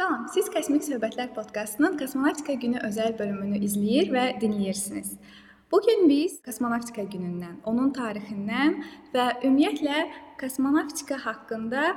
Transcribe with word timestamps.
Salam, 0.00 0.22
siz 0.32 0.46
Kosmik 0.48 0.80
Söhbətlər 0.86 1.34
podkastının 1.36 1.98
Kosmonavtika 2.00 2.54
günü 2.62 2.78
özəl 2.86 3.18
bölümünü 3.18 3.58
izləyir 3.66 4.06
və 4.14 4.22
dinləyirsiniz. 4.40 5.10
Bu 5.68 5.80
gün 5.84 6.06
biz 6.08 6.38
Kosmonavtika 6.46 7.04
günündən, 7.04 7.58
onun 7.68 7.90
tarixindən 7.92 8.78
və 9.12 9.26
ümumiyyətlə 9.42 9.98
kosmonavtika 10.40 11.18
haqqında 11.26 11.90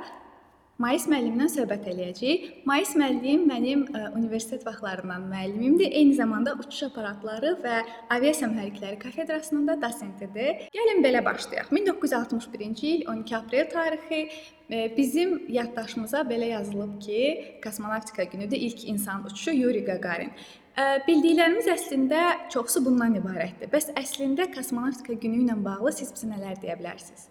Mais 0.82 1.04
müəllimlə 1.06 1.46
söhbət 1.52 1.84
eləyəcəyik. 1.92 2.46
Mais 2.66 2.90
müəllim 2.98 3.44
mənim 3.46 3.84
ə, 3.94 4.08
universitet 4.18 4.64
vaxtlarından 4.66 5.28
müəllimimdir. 5.30 5.92
Eyni 6.00 6.16
zamanda 6.18 6.56
uçuş 6.58 6.88
aparatları 6.88 7.52
və 7.62 7.76
aviasiya 8.16 8.48
mühərrikləri 8.50 8.98
kafedrasının 9.04 9.68
da 9.70 9.76
dosentidir. 9.84 10.64
Gəlin 10.74 11.04
belə 11.04 11.22
başlayaq. 11.24 11.70
1961-ci 11.70 12.90
il 12.90 13.06
12 13.12 13.36
aprel 13.38 13.68
tarixi 13.70 14.20
ə, 14.26 14.88
bizim 14.96 15.36
yaddaşımıza 15.54 16.24
belə 16.26 16.50
yazılıb 16.56 16.98
ki, 17.06 17.22
kosmonavtika 17.62 18.24
günüdür. 18.34 18.56
İlk 18.56 18.88
insan 18.88 19.22
uçuşu 19.30 19.54
Yuri 19.54 19.84
Gagarin. 19.86 20.34
Ə, 20.74 21.04
bildiklərimiz 21.06 21.70
əslində 21.70 22.24
çoxsu 22.50 22.82
bundan 22.82 23.14
ibarətdir. 23.20 23.70
Bəs 23.70 23.92
əslində 23.94 24.50
kosmonavtika 24.50 25.14
günü 25.22 25.44
ilə 25.44 25.54
bağlı 25.62 25.94
siz 26.00 26.10
bizə 26.16 26.34
nələr 26.34 26.58
deyə 26.58 26.74
bilərsiniz? 26.82 27.30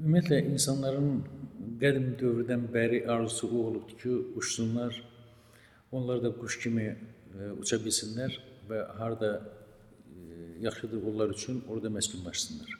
Ümumiyyətlə 0.00 0.36
insanların 0.48 1.08
qədim 1.80 2.14
dövrdən 2.20 2.62
bəri 2.72 3.02
arzusu 3.14 3.50
o 3.52 3.64
olubdur 3.70 3.98
ki, 4.00 4.12
uçsunlar. 4.40 4.96
Onlar 5.92 6.22
da 6.22 6.30
quş 6.32 6.56
kimi 6.62 6.86
e, 6.88 7.48
uça 7.60 7.76
bilsinlər 7.84 8.38
və 8.70 8.78
harda 8.96 9.30
e, 9.36 10.22
yaxşıdır 10.64 11.04
onlar 11.10 11.34
üçün 11.36 11.60
orada 11.68 11.92
məskunlaşsınlar. 11.92 12.78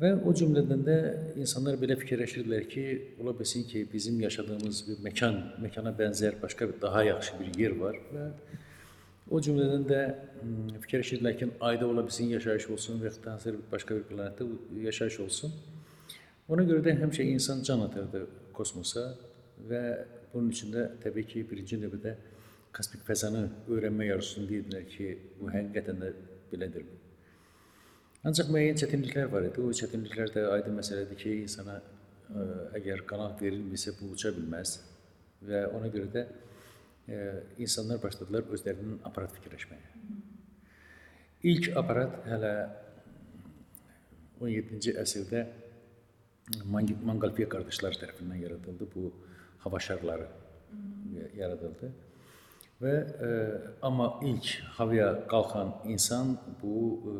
Və 0.00 0.12
o 0.22 0.34
cümlədən 0.38 0.86
də 0.86 0.96
insanlar 1.42 1.78
belə 1.82 1.96
fikirləşirdilər 1.98 2.68
ki, 2.70 2.84
ola 3.22 3.34
bilsin 3.38 3.64
ki, 3.66 3.86
bizim 3.92 4.20
yaşadığımız 4.20 4.82
bir 4.88 5.04
məkan, 5.08 5.40
məkana 5.64 5.94
bənzər 5.96 6.36
başqa 6.42 6.68
bir 6.70 6.80
daha 6.82 7.02
yaxşı 7.10 7.40
bir 7.40 7.54
yer 7.64 7.78
var 7.80 7.98
və 8.12 8.28
o 9.30 9.40
cümlədən 9.42 9.88
də 9.90 10.02
m, 10.42 10.76
fikirləşirdilər 10.84 11.40
ki, 11.40 11.54
ayda 11.70 11.88
ola 11.88 12.04
bilsin 12.06 12.30
yaşayış 12.36 12.68
olsun 12.76 13.00
və 13.00 13.10
yaxud 13.10 13.24
da 13.24 13.32
hansısa 13.32 13.56
bir 13.56 13.72
başqa 13.72 13.96
bir 13.96 14.06
planetdə 14.12 14.84
yaşayış 14.84 15.24
olsun. 15.26 15.56
Ona 16.52 16.62
görə 16.62 16.84
də 16.86 16.92
həmişə 17.00 17.24
insan 17.26 17.62
can 17.66 17.80
atırdı 17.82 18.20
kosmosa 18.54 19.08
və 19.66 19.80
bunun 20.32 20.52
üçün 20.52 20.70
də 20.74 20.84
təbii 21.02 21.26
ki, 21.26 21.42
birinci 21.50 21.78
növbədə 21.82 22.12
kosmik 22.76 23.02
fəzanı 23.08 23.42
öyrənmək 23.72 24.12
arzusunu 24.14 24.46
deyirdilər 24.52 24.84
ki, 24.92 25.08
bu 25.40 25.50
həqiqətən 25.50 25.98
də 26.04 26.12
belədir. 26.52 26.86
Ancaq 28.26 28.52
müəyyən 28.54 28.78
çətinliklər 28.82 29.30
var 29.32 29.48
idi. 29.48 29.62
O 29.62 29.74
çətinliklər 29.80 30.30
də 30.36 30.46
aydın 30.52 30.78
məsələdir 30.78 31.18
ki, 31.18 31.34
insana 31.48 31.80
ə, 31.80 32.46
əgər 32.78 33.02
qanat 33.10 33.42
verilmirsə 33.42 33.96
bu 33.98 34.12
uça 34.14 34.30
bilməz 34.36 34.78
və 35.50 35.66
ona 35.74 35.90
görə 35.90 36.12
də 36.14 36.26
ə, 36.26 37.20
insanlar 37.58 37.98
başladılar 38.02 38.46
özlərinin 38.54 39.02
aparat 39.08 39.34
fikirləşməyə. 39.40 39.94
İlk 41.50 41.72
aparat 41.78 42.20
hələ 42.30 42.56
17-ci 44.42 44.94
əsrdə 45.02 45.46
Mangalfiya 46.46 47.48
qardaşlar 47.50 47.96
tərəfindən 47.98 48.42
yaradıldı. 48.44 48.86
Bu 48.94 49.10
hava 49.64 49.80
şarları 49.82 50.28
yaradıldı. 51.34 51.90
Və 52.76 52.92
e, 53.26 53.28
amma 53.88 54.06
ilk 54.28 54.50
havaya 54.76 55.08
qalxan 55.30 55.70
insan 55.88 56.34
bu 56.62 56.74
e, 57.12 57.14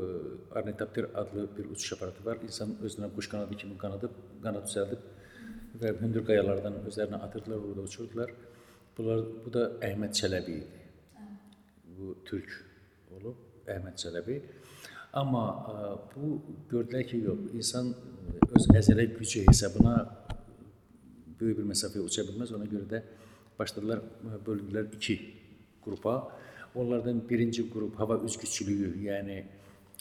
ornitopter 0.58 1.06
adlı 1.14 1.46
bir 1.56 1.70
uçuş 1.70 1.92
aparatı 1.96 2.24
var. 2.24 2.38
İnsan 2.44 2.74
özünə 2.84 3.08
quş 3.14 3.30
qanadı 3.32 3.56
kimi 3.62 3.78
qanadıb, 3.80 4.18
qanad 4.44 4.68
düzəldib 4.68 5.06
və 5.80 5.94
hündür 6.02 6.26
qayalardan 6.28 6.76
özlərinə 6.84 7.22
atırdılar, 7.28 7.64
orada 7.70 7.86
uçurdular. 7.88 8.34
Bunlar 8.98 9.24
bu 9.44 9.52
da 9.52 9.64
Əhməd 9.88 10.12
Çələbi 10.20 10.58
idi. 10.60 10.84
Bu 11.96 12.14
türk 12.28 12.52
olub 13.16 13.66
Əhməd 13.66 13.96
Çələbi. 14.04 14.38
Amma 15.16 15.42
ə, 15.72 15.74
bu 16.12 16.36
gördülər 16.70 17.08
ki, 17.08 17.22
yox, 17.30 17.48
insan 17.56 17.94
öz 18.56 18.68
əzələ 18.80 19.06
gücü 19.18 19.44
hesabına 19.48 19.94
böyük 21.40 21.60
bir 21.60 21.68
məsafəyə 21.72 22.04
uça 22.06 22.24
bilməz. 22.26 22.52
Ona 22.56 22.68
görə 22.70 22.88
də 22.90 23.02
başladılar 23.58 24.02
bölündülər 24.46 24.90
iki 24.96 25.16
qrupa. 25.84 26.16
Onlardan 26.76 27.22
birinci 27.28 27.64
qrup 27.72 27.96
hava 28.00 28.18
üzgüçülüyü, 28.28 28.90
yəni 29.06 29.38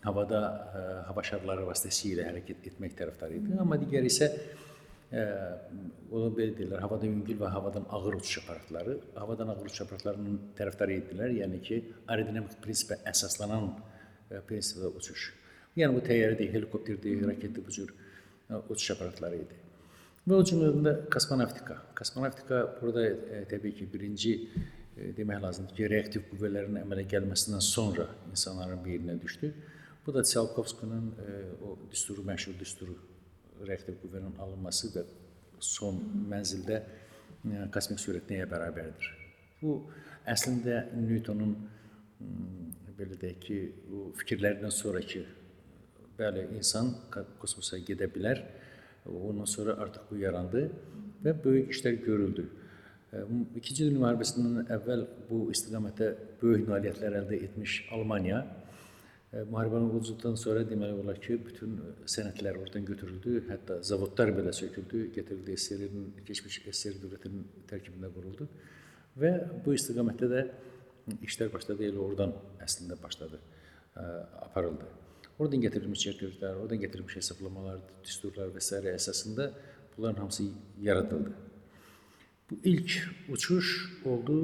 havada 0.03 0.41
ə, 0.43 0.81
hava 1.07 1.23
şarları 1.23 1.63
vasitəsilə 1.69 2.25
hərəkət 2.27 2.67
etmək 2.71 2.97
tərəfdarı 2.99 3.39
idi. 3.39 3.55
Amma 3.61 3.77
digəri 3.79 4.11
isə 4.11 4.27
ə, 4.27 5.23
onu 6.11 6.33
belə 6.35 6.51
deyirlər, 6.57 6.83
havadan 6.83 7.13
yüngül 7.13 7.39
və 7.39 7.51
havadan 7.53 7.87
ağır 7.95 8.19
uçuş 8.19 8.41
aparatları. 8.43 8.97
Havadan 9.15 9.53
ağır 9.53 9.69
uçuş 9.69 9.85
aparatlarının 9.87 10.41
tərəfdarı 10.59 10.99
idilər. 10.99 11.37
Yəni 11.39 11.61
ki, 11.63 11.79
aerodinamik 12.07 12.59
prinsipə 12.65 12.99
əsaslanan 13.13 13.71
ə, 13.71 14.43
prinsipdə 14.49 14.91
uçuş. 14.99 15.29
Yəni 15.79 15.95
bu 15.95 16.03
təyyarədir, 16.03 16.51
helikopterdir, 16.57 17.23
raketdir, 17.31 17.63
bu 17.63 17.71
cür 17.79 17.95
ə, 17.95 18.04
uçuş 18.69 18.91
aparatları 18.95 19.41
idi. 19.43 19.59
Və 20.25 20.39
o 20.39 20.45
cümlədən 20.45 20.85
də 20.85 20.93
kosmonavtika. 21.13 21.77
Kosmonavtika 21.97 22.61
burada 22.79 23.03
ə, 23.05 23.41
təbii 23.49 23.75
ki, 23.77 23.87
birinci 23.93 24.31
ə, 24.41 25.11
demək 25.17 25.43
lazımdır 25.43 25.77
ki, 25.77 25.89
reaktiv 25.91 26.25
qüvvələrin 26.31 26.79
əmələ 26.81 27.05
gəlməsindən 27.11 27.61
sonra 27.65 28.07
insanların 28.31 28.81
beyninə 28.85 29.19
düşdü. 29.21 29.51
Bu 30.05 30.13
da 30.15 30.23
Tsiolkovskinin 30.25 31.11
ə, 31.11 31.35
o 31.65 31.75
düsturu, 31.91 32.25
məşhur 32.25 32.57
düsturu 32.57 32.97
reaktiv 33.69 33.99
qüvvənin 34.01 34.33
alınması 34.41 34.91
və 34.95 35.05
son 35.61 36.01
mənzildə 36.33 36.81
ə, 36.81 37.69
kosmik 37.73 38.01
sürət 38.01 38.33
nəyə 38.33 38.49
bərabərdir? 38.49 39.13
Bu 39.61 39.77
əslində 40.29 40.87
Newtonun 40.97 41.53
belə 42.97 43.17
deyək 43.19 43.41
ki, 43.43 43.57
o 43.93 44.09
fikirlərindən 44.19 44.73
sonrakı 44.73 45.25
bəli 46.19 46.47
insan 46.57 46.93
kosmosa 47.39 47.79
gedə 47.79 48.09
bilər. 48.11 48.43
Ondan 49.05 49.45
sonra 49.45 49.77
artıq 49.83 50.09
bu 50.09 50.19
yarandı 50.21 50.67
və 51.23 51.33
böyük 51.43 51.73
işlər 51.75 51.99
görüldü. 52.05 52.45
İkinci 53.55 53.85
Dünya 53.85 54.01
müharibəsindən 54.01 54.69
əvvəl 54.75 55.05
bu 55.29 55.45
istiqamətdə 55.53 56.07
böyük 56.41 56.67
nailiyyətlər 56.67 57.19
əldə 57.21 57.41
etmiş 57.47 57.83
Almaniya 57.95 58.41
müharibənin 59.43 59.91
uduzduqdan 59.91 60.37
sonra 60.39 60.63
deməli 60.67 60.95
olar 61.01 61.19
ki, 61.21 61.37
bütün 61.45 61.75
sənədlər 62.11 62.59
oradan 62.61 62.85
götürüldü, 62.87 63.35
hətta 63.49 63.81
zavodlar 63.83 64.31
belə 64.37 64.53
söküldü, 64.55 65.09
gətirildi 65.17 65.57
SSR-in 65.59 66.05
keçmiş 66.27 66.61
SSR 66.71 67.01
dövlətinin 67.03 67.43
tərkibində 67.69 68.11
quruldu 68.15 68.47
və 69.19 69.33
bu 69.65 69.75
istiqamətdə 69.75 70.31
də 70.31 70.45
işlər 71.27 71.51
başladı, 71.53 71.89
elə 71.89 71.99
oradan 72.01 72.31
əslində 72.63 72.97
başladı, 73.01 73.41
ə, 73.95 74.05
aparıldı. 74.47 74.87
Oradan 75.35 75.59
gətirilmiş 75.65 75.99
çərközlər, 76.05 76.61
oradan 76.63 76.79
gətirilmiş 76.79 77.17
hesablamalar, 77.19 77.81
düsturlar 78.05 78.53
və 78.55 78.61
s. 78.63 78.77
əsasında 78.93 79.49
bunların 79.97 80.21
hamısı 80.21 80.45
yaradıldı. 80.81 81.33
Bu 82.51 82.59
ilk 82.63 82.91
uçuş 83.29 83.71
oldu 84.05 84.37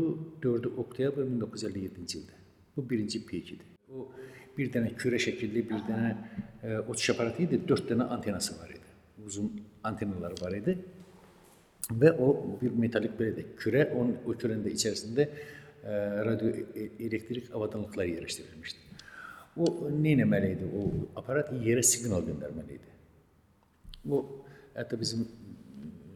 4 0.43 0.65
oktyabr 0.65 1.21
1957-ci 1.21 2.17
ildə. 2.19 2.39
Bu 2.75 2.89
birinci 2.89 3.25
peyk 3.25 3.53
idi. 3.53 3.69
O 3.95 4.09
bir 4.57 4.71
dənə 4.73 4.91
kürə 4.99 5.19
şəkilli 5.21 5.63
bir 5.69 5.85
dənə 5.87 6.11
ə, 6.11 6.81
uçuş 6.91 7.13
aparatı 7.15 7.45
idi, 7.45 7.61
4 7.67 7.87
dənə 7.93 8.09
antenası 8.17 8.59
var 8.59 8.75
idi. 8.75 8.91
Uzun 9.25 9.51
antenalar 9.83 10.35
var 10.41 10.57
idi. 10.59 10.75
Və 11.91 12.11
o 12.19 12.33
bir 12.59 12.75
metalik 12.75 13.15
belə 13.19 13.37
də 13.37 13.47
kürə, 13.59 13.87
onun 13.95 14.17
o 14.25 14.35
kürənin 14.35 14.67
də 14.67 14.75
içərisində 14.75 15.29
radioelektrik 16.27 17.55
avadanlıqlar 17.55 18.05
yerləşdirilmişdi. 18.05 18.90
O 19.57 19.67
nə 19.91 20.15
etməli 20.15 20.53
idi? 20.55 20.67
O 20.71 20.81
aparat 21.19 21.51
yerə 21.65 21.83
siqnal 21.83 22.23
göndərməli 22.27 22.77
idi. 22.77 22.91
Bu 24.07 24.21
hətta 24.75 24.99
bizim 24.99 25.25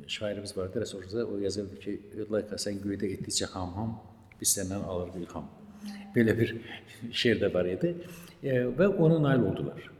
şairimiz 0.07 0.57
vardı, 0.57 0.81
Rəsulullah 0.83 1.23
o 1.33 1.37
yazırdı 1.37 1.79
ki, 1.79 1.99
"Layka 2.31 2.55
sən 2.55 2.79
göydə 2.85 3.09
etdikcə 3.15 3.49
ham-ham, 3.55 3.99
biz 4.39 4.57
səndən 4.57 4.83
alırıq 4.91 5.17
ilham." 5.23 5.49
Belə 6.15 6.37
bir 6.39 6.55
şeir 7.11 7.41
də 7.41 7.53
var 7.53 7.65
idi. 7.65 7.95
E, 8.43 8.51
və 8.77 8.87
ona 8.87 9.19
nail 9.19 9.41
oldular. 9.49 9.91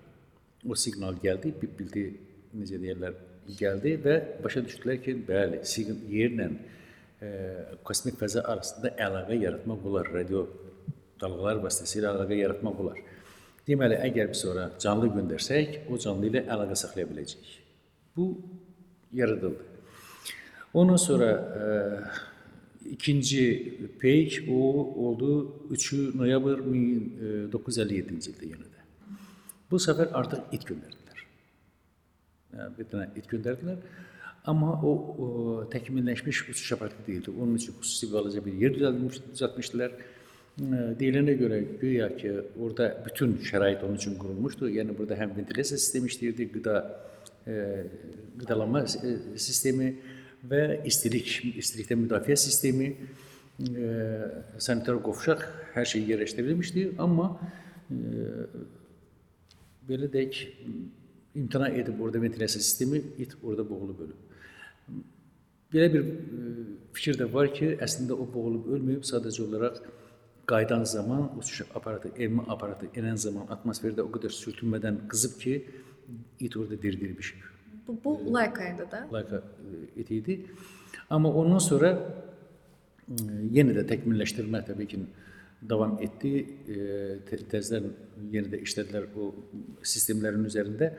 O 0.70 0.76
siqnal 0.76 1.16
gəldi, 1.24 1.54
bildi, 1.62 2.06
necə 2.60 2.80
deyirlər, 2.84 3.14
gəldi 3.62 3.98
və 4.06 4.16
başa 4.44 4.62
düşdülər 4.62 5.02
ki, 5.04 5.18
bəli, 5.28 5.60
siqnal 5.64 6.00
yerlə 6.20 6.48
e, 7.22 7.30
kosmik 7.84 8.16
fəza 8.22 8.46
arasında 8.46 8.94
əlaqə 9.08 9.42
yaratmaq 9.42 9.86
olar, 9.92 10.10
radio 10.14 10.48
dalğalar 11.22 11.62
vasitəsilə 11.66 12.14
əlaqə 12.14 12.40
yaratmaq 12.40 12.80
olar. 12.86 12.98
Deməli, 13.66 13.98
əgər 14.08 14.30
biz 14.30 14.44
ora 14.46 14.68
canlı 14.82 15.10
göndərsək, 15.16 15.88
o 15.90 15.98
canlı 16.02 16.30
ilə 16.30 16.44
əlaqə 16.54 16.78
saxlaya 16.78 17.10
biləcəyik. 17.10 17.56
Bu 18.16 18.28
yaradıldı. 19.14 19.66
Ondan 20.74 20.96
sonra 20.96 21.30
e, 21.62 21.64
ikinci 22.92 23.42
peyk 24.00 24.50
o 24.52 24.60
oldu 25.08 25.30
3 25.72 25.94
noyabr 26.16 26.62
1957-ci 26.68 28.34
ildə 28.34 28.50
yenə 28.52 28.68
də. 28.70 28.84
Bu 29.72 29.80
səfər 29.82 30.12
artıq 30.20 30.54
it 30.54 30.68
göndərdilər. 30.68 31.24
Yəni, 32.54 32.74
bir 32.78 32.90
dənə 32.92 33.08
it 33.18 33.32
göndərdilər. 33.32 33.80
Amma 34.46 34.76
o, 34.86 34.92
o 35.24 35.28
təkmilləşmiş 35.74 36.44
uçuş 36.50 36.76
aparatı 36.76 37.08
deyildi. 37.08 37.32
Onun 37.32 37.56
üçün 37.56 37.74
xüsusi 37.80 38.12
balaca 38.14 38.46
bir 38.46 38.54
yer 38.62 38.76
düzəldilmiş, 38.76 39.24
düzəltmişdilər. 39.32 39.96
E, 40.56 40.96
Deyilənə 41.00 41.36
görə 41.36 41.60
güya 41.82 42.10
ki, 42.16 42.32
orada 42.56 42.90
bütün 43.06 43.36
şərait 43.44 43.84
onun 43.84 44.00
üçün 44.00 44.16
qurulmuşdu. 44.20 44.70
Yəni 44.72 44.96
burada 44.98 45.18
həm 45.20 45.34
ventilasiya 45.36 45.80
sistemi 45.82 46.08
işləyirdi, 46.12 46.48
qida 46.54 46.76
e, 47.44 47.56
qidalanma 48.40 48.86
e, 48.86 49.16
sistemi 49.36 49.90
və 50.48 50.62
istilik, 50.88 51.28
istilikdən 51.60 52.06
müdafiə 52.06 52.38
sistemi, 52.40 52.94
e, 53.60 53.90
sanitar 54.64 55.02
qovşaq 55.04 55.44
hər 55.74 55.90
şey 55.92 56.08
yerləşdirilmişdi, 56.14 56.86
amma 57.04 57.34
e, 57.92 57.98
belə 59.90 60.08
deyək, 60.14 60.40
imtina 61.36 61.68
edib 61.82 62.00
orada 62.00 62.22
ventilasiya 62.22 62.64
sistemi 62.64 63.02
it 63.20 63.36
orada 63.44 63.68
boğulub 63.70 64.00
ölüb. 64.08 65.04
Belə 65.76 65.92
bir 65.98 66.08
e, 66.08 66.56
fikir 66.96 67.20
də 67.20 67.28
var 67.34 67.52
ki, 67.52 67.74
əslində 67.84 68.16
o 68.16 68.24
boğulub 68.24 68.72
ölməyib, 68.78 69.04
sadəcə 69.04 69.44
olaraq 69.50 69.84
qayıdan 70.48 70.84
zaman 70.84 71.38
uçuş 71.40 71.62
aparatı, 71.76 72.12
enmə 72.18 72.46
aparatı 72.54 72.90
enən 73.00 73.18
zaman 73.18 73.50
atmosferdə 73.56 74.04
o 74.06 74.10
qədər 74.14 74.34
sürtünmədən 74.34 75.04
qızıb 75.12 75.40
ki, 75.42 75.56
it 76.40 76.58
orada 76.58 76.82
diri-diri 76.82 77.18
bişib. 77.18 77.44
Bu, 77.88 78.00
bu 78.04 78.34
Laykaydı 78.34 78.92
da. 78.92 79.08
Layka 79.14 79.36
e, 79.36 80.02
it 80.02 80.12
idi. 80.12 80.46
Amma 81.10 81.34
ondan 81.34 81.62
sonra 81.62 81.92
e, 83.10 83.16
yenə 83.58 83.76
də 83.78 83.86
təkmilləşdirmə 83.92 84.64
təbii 84.70 84.88
ki 84.94 85.02
davam 85.70 85.98
etdi. 86.02 86.32
E, 86.68 86.78
te- 87.30 87.44
Təzədən 87.52 87.92
yenə 88.34 88.54
də 88.54 88.62
işlədilər 88.66 89.12
o 89.18 89.30
sistemlərin 89.84 90.48
üzərində 90.50 90.92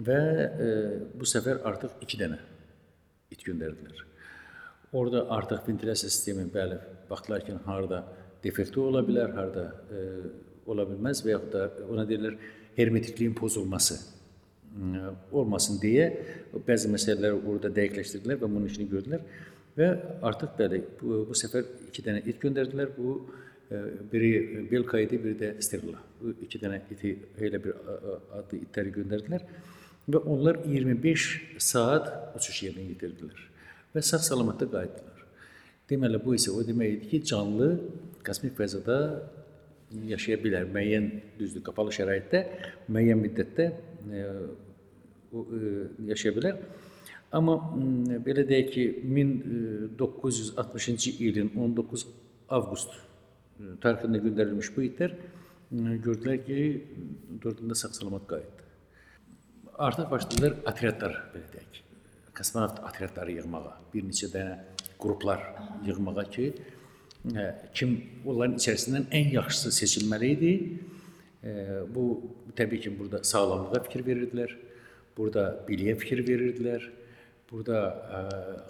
və 0.00 0.20
e, 0.66 0.70
bu 1.16 1.28
səfər 1.28 1.60
artıq 1.68 2.00
2 2.06 2.22
dənə 2.24 2.40
it 3.32 3.44
göndərdilər. 3.44 4.08
Orada 4.92 5.26
artıq 5.32 5.68
ventilasiya 5.68 6.10
sistemi 6.12 6.44
bəli 6.52 6.76
baxdılar 7.10 7.44
ki, 7.46 7.54
harda 7.64 8.02
defekti 8.44 8.80
ola 8.80 9.02
bilər, 9.06 9.34
harda 9.36 9.68
e, 9.90 10.02
ola 10.70 10.86
bilməz 10.88 11.22
və 11.24 11.34
yaxud 11.36 11.54
da 11.54 11.68
ona 11.90 12.04
deyirlər 12.08 12.36
hermetikliyin 12.76 13.34
pozulması 13.38 13.98
e, 13.98 15.04
olmasın 15.30 15.80
deyə 15.82 16.08
bəzi 16.66 16.90
məsələləri 16.92 17.40
orada 17.40 17.72
dəqiqləşdirdilər 17.78 18.40
və 18.42 18.50
bunun 18.50 18.70
işini 18.70 18.88
gördülər 18.90 19.24
və 19.78 19.88
artıq 20.28 20.56
bəli 20.58 20.82
bu, 21.00 21.22
bu 21.28 21.38
səfər 21.38 21.68
2 21.88 22.06
dənə 22.06 22.24
it 22.28 22.40
göndərdilər. 22.42 22.92
Bu 22.96 23.14
e, 23.70 23.82
biri 24.12 24.32
Belka 24.70 25.00
idi, 25.00 25.20
biri 25.22 25.38
də 25.40 25.52
Sterla. 25.64 26.00
Bu 26.20 26.34
iki 26.44 26.60
dənə 26.60 26.82
iti 26.92 27.14
elə 27.40 27.62
bir 27.62 27.78
adlı 28.38 28.60
itləri 28.66 28.94
göndərdilər 28.98 29.46
və 30.10 30.24
onlar 30.26 30.60
25 30.66 31.28
saat 31.62 32.10
uçuş 32.36 32.64
yerinə 32.66 32.88
yetirdilər 32.90 33.48
və 33.94 34.02
sağ-salamatda 34.02 34.68
qayıtdılar. 34.72 35.21
Deməli 35.92 36.18
bu 36.24 36.32
isə 36.38 36.52
o 36.56 36.62
demək 36.64 36.94
idi 36.96 37.08
ki, 37.10 37.18
canlı 37.28 37.68
kosmik 38.24 38.54
fəzada 38.56 38.96
yaşaya 40.08 40.38
bilər. 40.40 40.68
Müəyyən 40.72 41.08
düzdür, 41.36 41.62
qapalı 41.66 41.92
şəraitdə 41.92 42.40
müəyyən 42.88 43.20
müddətdə 43.20 43.66
e, 43.68 44.22
o, 45.32 45.42
e, 45.42 45.72
yaşaya 46.08 46.32
bilər. 46.38 46.62
Amma 47.36 47.58
belə 48.24 48.46
deyək 48.48 48.72
ki, 48.72 48.86
1960-cı 49.18 51.14
ilin 51.26 51.52
19 51.66 52.06
avqust 52.56 52.96
e, 52.96 53.76
tarixində 53.84 54.20
göndərilmiş 54.24 54.72
bu 54.76 54.86
itlər 54.88 55.12
e, 55.12 55.20
gördülər 56.06 56.40
ki, 56.46 56.58
dördündə 57.44 57.76
sağ-salamat 57.82 58.24
qayıtdı. 58.32 58.62
Artıq 59.88 60.08
başladılar 60.12 60.52
otryadlar 60.72 61.20
belə 61.34 61.48
deyək. 61.52 61.82
Kosmonavt 62.36 62.80
otryadları 62.88 63.36
yığmağa, 63.42 63.76
bir 63.92 64.08
neçə 64.08 64.32
dənə 64.32 64.56
qruplar 65.02 65.42
yığmağa 65.86 66.24
ki, 66.34 66.48
ə, 67.34 67.46
kim 67.74 67.96
onların 68.24 68.56
içərisindən 68.60 69.08
ən 69.12 69.30
yaxşısı 69.36 69.74
seçilməli 69.80 70.32
idi. 70.36 70.52
Ə, 71.42 71.54
Bu 71.94 72.06
təbii 72.56 72.80
ki, 72.80 72.92
burada 72.98 73.22
sağlamlığa 73.26 73.82
fikir 73.88 74.06
verirdilər. 74.06 74.56
Burada 75.16 75.46
biliyə 75.68 75.96
fikir 76.00 76.22
verirdilər. 76.26 76.88
Burada 77.50 77.80
ə, 78.18 78.20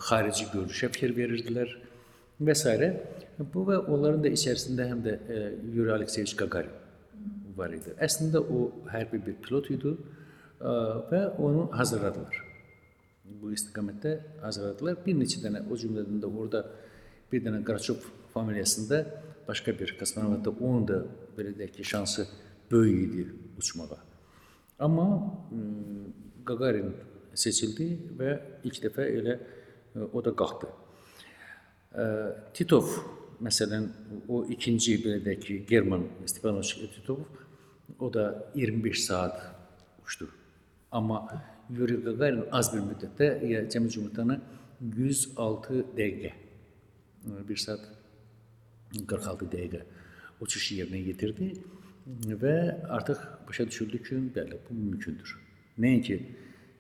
xarici 0.09 0.49
görünüşə 0.53 0.93
fikir 0.95 1.17
verirdilər 1.17 1.77
və 2.43 2.55
s. 2.57 2.93
Bu 3.53 3.65
və 3.69 3.79
onların 3.89 4.23
da 4.25 4.31
içərisində 4.33 4.87
həm 4.91 5.03
də 5.05 5.19
Yuri 5.75 5.93
Alekseyevich 5.95 6.37
Gagarin 6.39 6.79
var 7.57 7.73
idi. 7.75 7.93
Əslində 8.01 8.41
o 8.41 8.71
hərbi 8.93 9.21
bir 9.27 9.37
pilot 9.45 9.71
idi 9.75 9.95
və 10.61 11.23
onu 11.43 11.69
hazırladılar. 11.73 12.52
Bu 13.41 13.53
istiqamətdə 13.55 14.13
hazırladılar. 14.43 14.99
Bir 15.07 15.17
neçə 15.19 15.41
dənə 15.43 15.65
o 15.71 15.79
cümlədən 15.79 16.21
də 16.23 16.29
orada 16.31 16.65
bir 17.33 17.45
dənə 17.45 17.63
Qaraçov 17.65 18.03
familiyasında 18.35 18.99
başqa 19.49 19.79
bir 19.79 19.97
kosmonavt 19.99 20.45
da 20.45 20.51
onun 20.51 20.89
da 20.89 20.99
belə 21.37 21.55
deyək 21.59 21.79
ki, 21.79 21.85
şansı 21.85 22.27
böyük 22.71 23.15
idi 23.15 23.35
uçmağa. 23.59 23.99
Amma 24.79 25.07
Gagarin 26.47 26.93
seçildi 27.35 27.89
və 28.19 28.37
ilk 28.65 28.81
dəfə 28.85 29.09
elə 29.19 29.39
o 30.13 30.25
da 30.25 30.33
qalxdı. 30.37 30.71
Titov 32.57 32.89
məsələn 33.43 33.89
o 34.29 34.45
ikinci 34.55 34.99
belə 35.05 35.23
deyək 35.25 35.41
ki, 35.47 35.59
German 35.69 36.07
Stepanoviç 36.27 36.75
Titov 36.97 37.25
o 37.99 38.13
da 38.13 38.51
25 38.55 39.05
saat 39.05 39.43
uçdu. 40.05 40.29
Amma 40.91 41.29
Yuri 41.71 41.99
Gagarin 42.05 42.45
az 42.53 42.73
bir 42.75 42.83
müddətdə 42.87 43.29
cəmi 43.73 43.91
cümlətanı 43.95 44.39
106 44.83 45.85
dəqiqə 45.97 46.33
1 47.49 47.63
saat 47.65 47.85
46 49.09 49.51
dəqiqə 49.55 49.83
uçuş 50.43 50.73
yerinə 50.79 51.01
yetirdi 51.07 51.53
və 52.43 52.55
artıq 52.91 53.21
başa 53.49 53.67
düşüldü 53.67 54.03
ki, 54.03 54.17
bəli, 54.37 54.59
bu 54.69 54.75
mümkündür. 54.75 55.37
Nəinki 55.79 56.17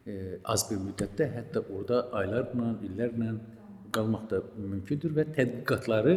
e, 0.06 0.14
az 0.44 0.66
bir 0.70 0.80
müddətdə, 0.82 1.28
hətta 1.36 1.62
orada 1.70 2.08
aylarla, 2.18 2.72
illərlə 2.88 3.36
qalmaq 3.94 4.26
da 4.30 4.42
mümkündür 4.56 5.14
və 5.18 5.28
tədqiqatları 5.36 6.16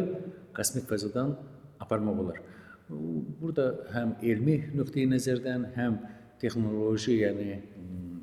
kosmik 0.56 0.88
fəzadan 0.90 1.36
aparmaq 1.80 2.22
olar. 2.24 2.42
Burada 2.88 3.68
həm 3.94 4.16
elmi 4.22 4.58
nöqteyi 4.74 5.06
nəzərdən, 5.10 5.70
həm 5.76 5.98
texnoloji, 6.42 7.20
yəni 7.22 7.48
m, 7.54 8.15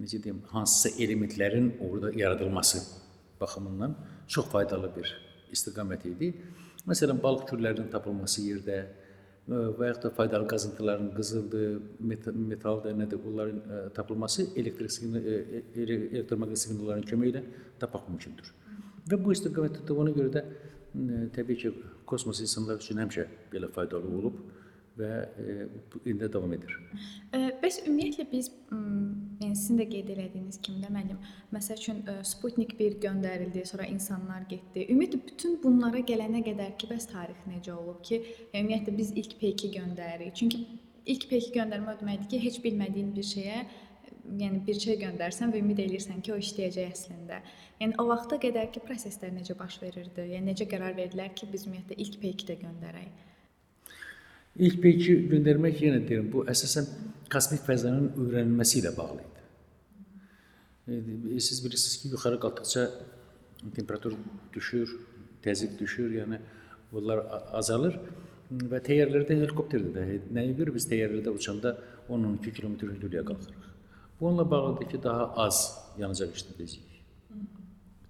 necə 0.00 0.20
deyim, 0.22 0.40
hansısa 0.52 0.94
elementlərin 1.02 1.74
orada 1.86 2.12
yaradılması 2.16 2.80
baxımından 3.40 3.96
çox 4.28 4.48
faydalı 4.52 4.90
bir 4.96 5.12
istiqamət 5.52 6.06
idi. 6.10 6.32
Məsələn, 6.88 7.20
balıq 7.22 7.46
türlərinin 7.50 7.90
tapılması 7.92 8.44
yerdə 8.46 8.78
ə, 8.80 9.60
və 9.76 9.90
yaxud 9.90 10.06
da 10.06 10.10
faydalı 10.16 10.48
qazıntıların 10.48 11.10
qızıldı, 11.16 11.62
metal, 12.00 12.38
metalda 12.52 12.94
nədir, 12.96 13.20
bunların 13.24 13.60
ə, 13.60 13.82
tapılması 13.96 14.46
elektrik 14.56 14.96
ele- 15.04 16.08
elektromaqnit 16.14 16.62
siqnalların 16.64 17.04
köməyi 17.10 17.34
ilə 17.34 17.44
tapmaq 17.82 18.08
mümkündür. 18.08 18.52
Və 19.10 19.20
bu 19.20 19.34
istiqamətdə 19.36 19.84
də 19.88 19.98
ona 20.04 20.14
görə 20.16 20.32
də 20.38 20.44
təbii 21.36 21.58
ki, 21.60 21.74
kosmos 22.06 22.40
insanlar 22.42 22.80
üçün 22.80 22.98
həmişə 22.98 23.26
belə 23.52 23.68
faydalı 23.70 24.08
olub 24.18 24.40
və 25.00 25.12
bu 25.92 26.02
indi 26.04 26.24
də 26.24 26.30
davam 26.32 26.52
edir. 26.56 26.76
Ə, 27.32 27.40
Bəs 27.62 27.80
ümumiyyətlə 27.84 28.26
biz 28.30 28.50
yəni 28.70 29.56
sizin 29.56 29.80
də 29.80 29.86
qeyd 29.90 30.12
elədiyiniz 30.14 30.60
kimi 30.64 30.82
də 30.84 30.92
müəllim, 30.92 31.18
məsəl 31.54 31.80
üçün 31.80 32.02
ə, 32.10 32.18
Sputnik 32.26 32.76
1 32.78 32.98
göndərildi, 33.04 33.64
sonra 33.68 33.88
insanlar 33.90 34.46
getdi. 34.50 34.86
Ümumiyyətlə 34.86 35.22
bütün 35.32 35.58
bunlara 35.64 36.02
gələnə 36.12 36.44
qədər 36.46 36.76
ki, 36.80 36.90
bəs 36.92 37.08
tarix 37.10 37.44
necə 37.50 37.74
olub 37.76 38.02
ki, 38.06 38.22
ümumiyyətlə 38.52 38.96
biz 38.98 39.14
ilk 39.22 39.36
P2 39.42 39.72
göndəririk. 39.78 40.34
Çünki 40.40 40.64
ilk 41.10 41.30
P2 41.30 41.54
göndərmə 41.56 41.94
o 41.94 42.00
deməkdir 42.00 42.34
ki, 42.34 42.42
heç 42.46 42.60
bilmədiyin 42.64 43.14
bir 43.16 43.26
şeyə 43.34 43.62
yəni 44.40 44.60
bir 44.66 44.78
şey 44.78 44.98
göndərsən 45.00 45.52
və 45.52 45.60
ümid 45.62 45.80
eləyirsən 45.82 46.20
ki, 46.22 46.34
o 46.34 46.38
işləyəcək 46.40 46.92
əslində. 46.92 47.40
Yəni 47.80 47.96
o 47.98 48.06
vaxta 48.10 48.38
qədərki 48.42 48.82
proseslər 48.84 49.32
necə 49.34 49.56
baş 49.58 49.80
verirdi? 49.82 50.26
Yəni 50.34 50.52
necə 50.52 50.68
qərar 50.70 50.94
verdilər 50.98 51.32
ki, 51.34 51.48
biz 51.52 51.66
ümumiyyətlə 51.66 51.98
ilk 52.04 52.18
P2-də 52.22 52.58
göndərək? 52.60 53.29
İlk 54.58 54.80
P2 54.82 55.16
göndərmək 55.30 55.82
yenə 55.84 56.00
deyirəm, 56.08 56.30
bu 56.32 56.42
əsasən 56.50 56.88
kosmik 57.30 57.62
fəzanın 57.66 58.10
öyrənilməsi 58.18 58.80
ilə 58.80 58.90
bağlı 58.96 59.22
idi. 59.22 59.44
E, 60.90 61.40
Siz 61.40 61.62
bilirsiniz 61.64 62.00
ki, 62.02 62.10
yuxarı 62.14 62.40
qalxdıqca 62.42 62.88
temperatur 63.76 64.16
düşür, 64.54 64.96
təzyiq 65.44 65.78
düşür, 65.78 66.10
yəni 66.18 66.40
bunlar 66.90 67.22
azalır 67.60 68.00
və 68.50 68.80
təyyarələrdə 68.82 69.38
helikopterdə 69.44 69.92
də 69.94 70.20
nəyə 70.34 70.56
görə 70.58 70.74
biz 70.74 70.88
təyyarələrdə 70.90 71.34
uçanda 71.38 71.76
10-12 72.08 72.54
kilometr 72.56 72.90
hündürlüyə 72.90 73.22
qalxırıq. 73.30 73.68
Bununla 74.20 74.50
bağlıdır 74.50 74.90
ki, 74.90 75.02
daha 75.02 75.30
az 75.46 75.62
yanacaq 75.98 76.34
işlədəcəyik. 76.34 76.98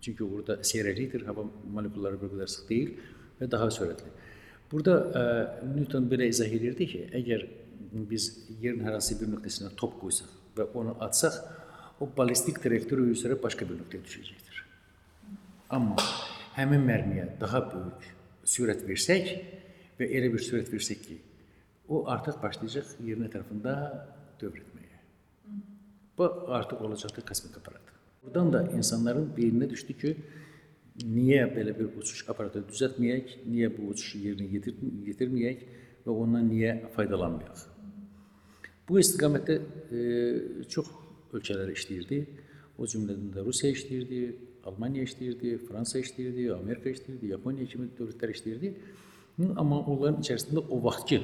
Çünki 0.01 0.25
orada 0.25 0.57
seyrəlikdir, 0.65 1.27
hava 1.29 1.45
molekulları 1.77 2.17
bir 2.23 2.33
qədər 2.33 2.49
sıx 2.49 2.65
deyil 2.71 2.95
və 3.39 3.51
daha 3.53 3.69
sürətli. 3.77 4.09
Burada 4.71 4.97
ə, 5.03 5.23
Newton 5.75 6.07
belə 6.11 6.29
izah 6.31 6.51
edirdi 6.51 6.87
ki, 6.87 7.01
əgər 7.19 7.47
biz 8.11 8.29
yerin 8.63 8.85
hər 8.87 8.99
hansı 8.99 9.17
bir 9.19 9.31
nöqtəsinə 9.33 9.73
top 9.79 9.97
qoysaq 9.99 10.31
və 10.59 10.69
onu 10.79 10.95
atsaq, 11.03 11.39
o 12.01 12.07
ballistik 12.17 12.61
trayektoriya 12.63 13.17
üzrə 13.17 13.39
başqa 13.43 13.67
bir 13.67 13.81
nöqtəyə 13.81 14.05
düşəcəkdir. 14.07 14.61
Amma 15.75 15.99
həmin 16.57 16.87
mərmiyə 16.87 17.27
daha 17.41 17.65
böyük 17.73 18.07
sürət 18.47 18.87
versək 18.87 19.33
və 19.99 20.09
elə 20.19 20.31
bir 20.33 20.43
sürət 20.45 20.71
versək 20.73 21.03
ki, 21.07 21.19
o 21.91 22.05
artıq 22.15 22.39
başlayacaq 22.43 22.95
yerin 23.03 23.27
ətrafında 23.27 23.75
dövr 24.41 24.63
etməyə. 24.63 25.01
Bu 26.19 26.29
artıq 26.55 26.83
olacaqdır 26.87 27.27
kosmik 27.27 27.59
aparat. 27.59 27.91
Buradan 28.23 28.53
da 28.53 28.63
insanların 28.77 29.31
beyninə 29.37 29.71
düşdü 29.71 29.97
ki, 30.03 30.15
niyə 31.07 31.47
belə 31.55 31.75
bir 31.77 31.91
uçuş 32.01 32.25
aparatı 32.31 32.63
düzəltməyək, 32.69 33.41
niyə 33.49 33.71
bu 33.75 33.91
uçuşu 33.95 34.21
yerinə 34.27 34.49
yetir 34.55 34.77
yetirməyək 35.09 35.65
və 36.07 36.15
ondan 36.15 36.49
niyə 36.51 36.77
faydalanmayaq? 36.97 37.67
Bu 38.89 38.99
istiqamətdə 38.99 39.57
e, 39.57 40.05
çox 40.73 40.89
ölkələr 41.37 41.71
işləyirdi. 41.75 42.21
O 42.81 42.89
cümlədən 42.91 43.31
də 43.35 43.45
Rusiya 43.47 43.77
işləyirdi, 43.77 44.21
Almaniya 44.67 45.05
işləyirdi, 45.09 45.55
Fransa 45.69 46.01
işləyirdi, 46.01 46.49
Amerika 46.53 46.91
işləyirdi, 46.93 47.31
Yaponiya 47.35 47.69
kimi 47.71 47.89
dövlətlər 47.99 48.35
işləyirdi. 48.35 48.73
Hı, 49.39 49.51
Amma 49.61 49.81
onların 49.85 50.21
içərisində 50.25 50.65
o 50.67 50.81
vaxtki 50.85 51.21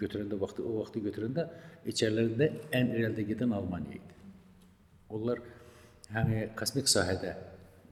götürəndə 0.00 0.38
vaxtı, 0.40 0.64
o 0.64 0.80
vaxtı 0.80 1.02
götürəndə 1.04 1.46
içərilərində 1.90 2.50
ən 2.74 2.94
irəlidə 2.96 3.26
gedən 3.32 3.54
Almaniya 3.54 4.00
idi. 4.00 4.16
Onlar 5.14 5.42
həm 6.14 6.32
kosmik 6.58 6.88
sahədə 6.90 7.34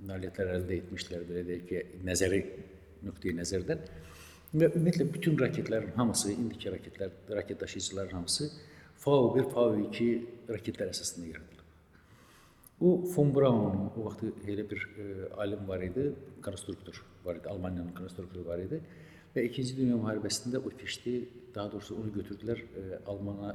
nailiyyətlər 0.08 0.52
əldə 0.56 0.78
etmişlər, 0.80 1.24
belə 1.28 1.44
deyək 1.46 1.64
ki, 1.68 1.82
nəzəri 2.06 2.42
nöqteyi 3.06 3.36
nəzərdən 3.38 3.86
və 4.52 4.68
ümumiyyətlə 4.68 5.06
bütün 5.14 5.38
raketlərin 5.40 5.94
hamısı, 5.96 6.32
indiki 6.34 6.72
raketlər, 6.74 7.12
raket 7.38 7.60
daşıyıcıların 7.60 8.16
hamısı 8.18 8.50
FAO-1, 9.04 9.48
FAO-2 9.54 10.08
raketlər 10.52 10.92
əsasında 10.92 11.30
yaradılıb. 11.30 11.62
O 12.82 12.90
Von 13.14 13.30
Braun'un 13.34 13.88
o 13.94 14.04
vaxt 14.08 14.24
elə 14.50 14.66
bir 14.70 14.84
e, 14.98 15.08
alim 15.38 15.68
var 15.68 15.82
idi, 15.86 16.08
konstruktor 16.42 16.98
var 17.24 17.38
idi, 17.38 17.48
Almaniyanın 17.48 17.94
konstruktoru 17.94 18.44
var 18.46 18.62
idi 18.62 18.80
və 19.32 19.44
2-ci 19.46 19.76
Dünya 19.78 19.96
müharibəsində 19.96 20.58
o 20.58 20.72
keçdi, 20.76 21.14
daha 21.54 21.70
doğrusu 21.72 21.96
onu 22.02 22.10
götürdülər 22.18 22.58
e, 22.58 22.98
Almana, 23.06 23.54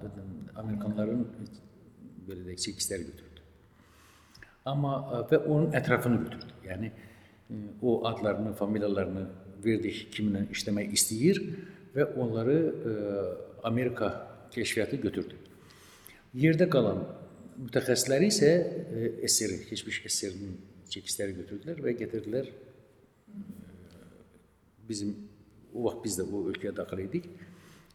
Amerikanların 0.56 1.26
e, 1.28 1.50
belə 2.30 2.48
deyək, 2.48 2.64
çəkisləri 2.70 3.10
götürdü. 3.12 3.27
Amma 4.68 4.94
e, 5.00 5.24
və 5.32 5.42
onun 5.46 5.76
ətrafını 5.78 6.22
götürdü. 6.26 6.54
Yəni 6.68 6.92
e, 6.92 7.60
o 7.82 8.00
adlarını, 8.10 8.54
familiyalarını 8.60 9.26
verdik 9.64 10.08
kiminlə 10.16 10.48
işləmək 10.54 10.96
istəyir 10.98 11.42
və 11.96 12.10
onları 12.20 12.58
e, 12.58 12.96
Amerika 13.68 14.12
kəşfiyyatı 14.54 15.00
götürdü. 15.08 15.40
Yerdə 16.38 16.68
qalan 16.70 17.04
mütəxəssisləri 17.58 18.30
isə 18.32 18.50
e, 18.52 19.12
SSR, 19.28 19.58
keçmiş 19.70 20.04
SSR-nin 20.06 20.58
çəkisləri 20.92 21.36
götürdülər 21.42 21.82
və 21.84 21.96
gətirdilər 22.00 22.52
bizim 24.88 25.16
o 25.74 25.88
vaxt 25.88 26.04
biz 26.06 26.18
də 26.20 26.26
o 26.32 26.44
ölkəyə 26.52 26.74
daxil 26.78 27.04
idik 27.04 27.28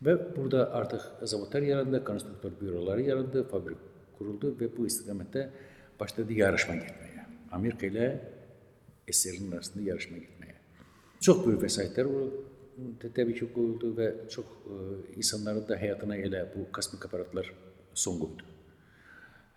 və 0.05 0.17
burada 0.35 0.67
artıq 0.77 1.05
zavodlar 1.31 1.63
yarandı, 1.63 2.03
konstruktor 2.05 2.53
büroları 2.61 3.07
yarandı, 3.07 3.45
fabrik 3.49 3.79
quruldu 4.19 4.53
və 4.59 4.69
bu 4.77 4.87
istiqamətdə 4.91 5.47
başladı 6.03 6.39
yarışma 6.43 6.79
getməyə. 6.81 7.27
Amerika 7.55 7.87
ilə 7.87 8.09
SSR-nin 9.11 9.59
arasında 9.59 9.85
yarışma 9.91 10.19
getməyə. 10.19 10.57
Çox 11.23 11.45
böyük 11.47 11.63
vəsaitlər 11.67 12.09
təbii 13.03 13.37
ki, 13.37 13.49
qoyuldu 13.55 13.93
və 13.99 14.09
çox 14.33 14.49
ə, 14.49 14.79
insanların 15.21 15.67
da 15.69 15.79
həyatına 15.79 16.19
elə 16.27 16.43
bu 16.55 16.67
kosmik 16.75 17.05
aparatlar 17.07 17.53
son 17.95 18.19
qoydu. 18.21 18.49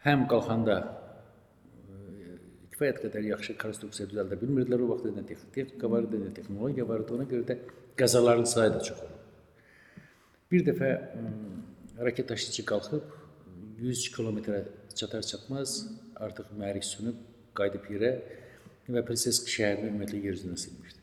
Həm 0.06 0.28
qalxanda 0.32 0.78
ə, 0.84 2.38
kifayət 2.76 3.02
qədər 3.06 3.30
yaxşı 3.32 3.58
konstruksiya 3.62 4.10
düzəldə 4.12 4.40
bilmirdilər 4.42 4.86
o 4.86 4.92
vaxt 4.94 5.10
nə 5.16 5.26
texnika 5.32 5.90
var 5.92 6.10
idi, 6.10 6.22
nə 6.22 6.34
texnologiya 6.36 6.88
var 6.90 7.06
idi. 7.06 7.18
Ona 7.18 7.30
görə 7.32 7.48
də 7.52 7.60
qəzaların 8.02 8.50
sayı 8.52 8.76
da 8.76 8.84
çox 8.90 9.06
oldu. 9.08 9.22
Bir 10.52 10.68
dəfə 10.68 10.92
ə, 10.92 11.30
raket 12.06 12.30
daşıyıcı 12.30 12.68
qalxıb 12.74 13.14
100 13.80 14.10
kilometrə 14.16 14.62
çatar-çatmaz 14.96 15.78
artıq 16.16 16.52
mühərrik 16.56 16.86
sönüb 16.88 17.18
qayıdıb 17.58 17.90
yerə 17.92 18.12
və 18.88 19.02
Prisesk 19.08 19.50
şəhərini 19.52 19.90
ümumiyyətlə 19.92 20.22
yer 20.24 20.38
üzündən 20.38 20.62
silmişdi. 20.62 21.02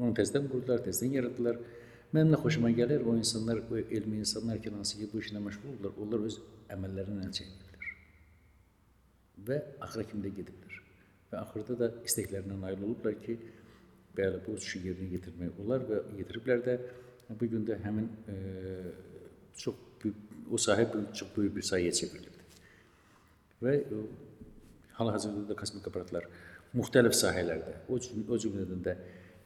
Onu 0.00 0.16
təzədən 0.16 0.48
qurdular, 0.50 0.82
təzədən 0.86 1.16
yaratdılar. 1.18 1.60
Mənim 2.14 2.32
də 2.34 2.40
xoşuma 2.42 2.70
gəlir 2.74 3.04
o 3.06 3.14
insanlar, 3.18 3.60
o 3.70 3.78
elmi 3.78 4.22
insanlar 4.24 4.58
ki, 4.62 4.72
hansı 4.74 4.98
ki 4.98 5.10
bu 5.12 5.20
işlə 5.22 5.42
məşğuldurlar, 5.44 5.98
onlar 6.02 6.24
öz 6.26 6.38
əməllərindən 6.74 7.28
əl 7.28 7.34
çəkmirlər. 7.38 7.90
Və 9.46 9.58
axıra 9.86 10.06
kimi 10.10 10.24
də 10.24 10.32
gediblər. 10.40 10.80
Və 11.30 11.42
axırda 11.44 11.76
da 11.82 11.90
istəklərinə 12.08 12.56
nail 12.64 12.82
olublar 12.88 13.14
ki, 13.22 13.36
bəli 14.16 14.40
bu 14.46 14.56
uçuşu 14.56 14.82
yerinə 14.88 15.12
yetirmək 15.14 15.60
olar 15.62 15.86
və 15.86 16.00
yetiriblər 16.18 16.64
də 16.66 16.76
bu 17.38 17.46
gün 17.52 17.62
də 17.68 17.76
həmin 17.84 18.08
e, 18.26 18.34
çox 19.60 19.76
o 20.50 20.58
sahə 20.58 20.86
çox 20.90 21.30
böyük 21.36 21.56
bir 21.56 21.66
sahəyə 21.66 21.92
çevrilibdir. 21.94 22.40
Və 23.60 23.74
hal-hazırda 24.98 25.48
da 25.48 25.56
kosmik 25.56 25.86
aparatlar 25.88 26.28
müxtəlif 26.76 27.16
sahələrdə, 27.16 27.80
o, 27.88 27.98
o 27.98 28.38
cümlədən 28.40 28.84
də 28.84 28.96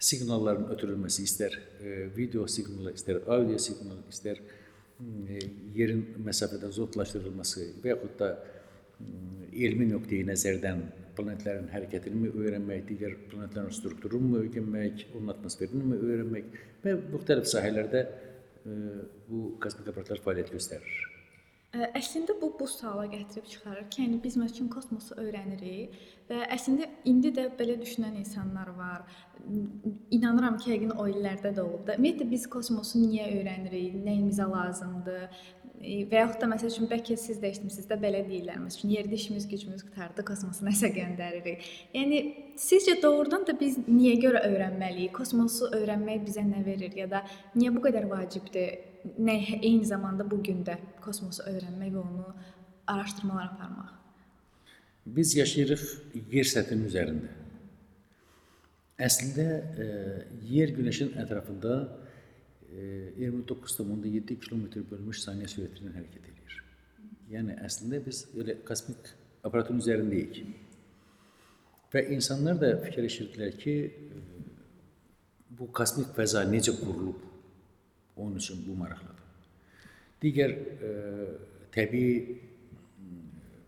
siqnalların 0.04 0.68
ötürülməsi, 0.74 1.24
istər 1.28 1.54
e, 1.80 2.08
video 2.16 2.46
siqnalı, 2.50 2.92
istər 2.98 3.22
audio 3.30 3.60
siqnalı, 3.62 4.02
istər 4.12 4.42
e, 4.42 5.38
yerin 5.78 6.02
məsafədən 6.26 6.74
zotlaşdırılması 6.76 7.70
və 7.84 7.94
yaxud 7.94 8.18
da 8.20 8.34
e, 8.34 9.08
elmi 9.66 9.88
nöqteyi 9.94 10.26
nəzərdən 10.28 10.84
planetlərin 11.16 11.70
hərəkətini 11.72 12.32
öyrənmək, 12.34 12.84
digər 12.90 13.16
planetlərin 13.30 13.72
strukturunu 13.72 14.42
öyrənmək, 14.42 15.08
onun 15.14 15.32
atmosferini 15.36 15.98
öyrənmək 16.00 16.62
və 16.84 16.96
müxtəlif 17.14 17.48
sahələrdə 17.54 18.04
e, 18.04 18.33
bu 18.64 19.42
kosmik 19.62 19.90
aparatlar 19.92 20.22
fəaliyyət 20.24 20.54
göstərir. 20.56 21.02
Əslində 21.74 22.36
bu 22.38 22.52
bu 22.58 22.68
suala 22.70 23.08
gətirib 23.10 23.48
çıxarır 23.50 23.86
ki, 23.90 24.04
yəni 24.04 24.20
biz 24.22 24.36
məsələn 24.38 24.68
kosmosu 24.70 25.16
öyrənirik 25.18 25.96
və 26.28 26.44
əslində 26.54 26.86
indi 27.10 27.32
də 27.34 27.48
belə 27.58 27.74
düşünən 27.80 28.14
insanlar 28.20 28.70
var. 28.78 29.02
İnanıram 30.14 30.60
ki, 30.62 30.70
yəqin 30.70 30.94
o 30.94 31.08
illərdə 31.10 31.50
də 31.56 31.64
olub 31.64 31.82
da. 31.88 31.96
Ümumiyyətlə 31.98 32.28
biz 32.30 32.46
kosmosu 32.52 33.02
niyə 33.02 33.26
öyrənirik, 33.40 33.98
nəyimizə 34.06 34.46
lazımdır? 34.52 35.42
Və 35.82 36.20
yaxud 36.20 36.38
da 36.40 36.46
məsəl 36.48 36.70
üçün 36.70 36.88
bəlkə 36.88 37.16
siz 37.20 37.40
də 37.42 37.50
eşitmisiniz 37.50 37.88
də 37.90 37.96
belə 38.00 38.22
deyirlər. 38.24 38.60
Məsəl 38.62 38.80
üçün 38.80 38.92
yerdə 38.94 39.18
işimiz 39.18 39.44
gücümüz 39.50 39.82
qurtardı, 39.84 40.24
kosmosa 40.24 40.64
nəsə 40.64 40.88
göndəririk. 40.94 41.66
Yəni 41.92 42.20
sizcə 42.60 42.94
doğrudan 43.02 43.44
da 43.48 43.56
biz 43.58 43.76
niyə 43.88 44.14
görə 44.22 44.44
öyrənməliyik? 44.48 45.12
Kosmosu 45.18 45.68
öyrənmək 45.76 46.22
bizə 46.24 46.44
nə 46.46 46.62
verir 46.64 46.96
ya 46.96 47.08
da 47.10 47.24
niyə 47.56 47.74
bu 47.74 47.82
qədər 47.84 48.08
vacibdir? 48.08 48.78
Nə 49.20 49.34
eyni 49.58 49.84
zamanda 49.84 50.24
bu 50.24 50.38
gün 50.46 50.62
də 50.64 50.78
kosmosu 51.04 51.44
öyrənmək 51.50 51.92
və 51.92 52.00
onu 52.00 52.30
araşdırmalar 52.88 53.50
aparmaq. 53.52 53.90
Biz 55.04 55.36
yaşayırıq 55.36 55.84
yer 56.32 56.48
səthinin 56.48 56.88
üzərində. 56.88 57.28
Əslində 59.04 59.44
e, 59.76 59.86
yer 60.48 60.72
günəşin 60.72 61.12
ətrafında 61.20 61.76
e, 61.82 62.03
29.7 63.18 64.38
kilometr 64.42 64.84
bölmüş 64.90 65.22
saniyə 65.24 65.48
sürəti 65.50 65.84
ilə 65.84 65.94
hərəkət 65.96 66.30
edir. 66.30 66.60
Yəni 67.32 67.56
əslində 67.66 68.00
biz 68.04 68.24
elə 68.36 68.58
kosmik 68.66 69.10
aparatın 69.44 69.80
üzərindəyik. 69.82 70.40
Və 71.94 72.02
insanlar 72.16 72.58
da 72.58 72.72
fikirləşirdilər 72.82 73.58
ki, 73.60 73.74
e, 73.86 74.22
bu 75.58 75.68
kosmik 75.72 76.10
fəza 76.16 76.42
necə 76.48 76.74
qurulub? 76.80 77.20
Onun 78.16 78.40
üçün 78.40 78.62
bu 78.66 78.74
maraqlıdır. 78.78 79.22
Digər 80.22 80.54
e, 80.54 80.90
təbii 81.74 82.16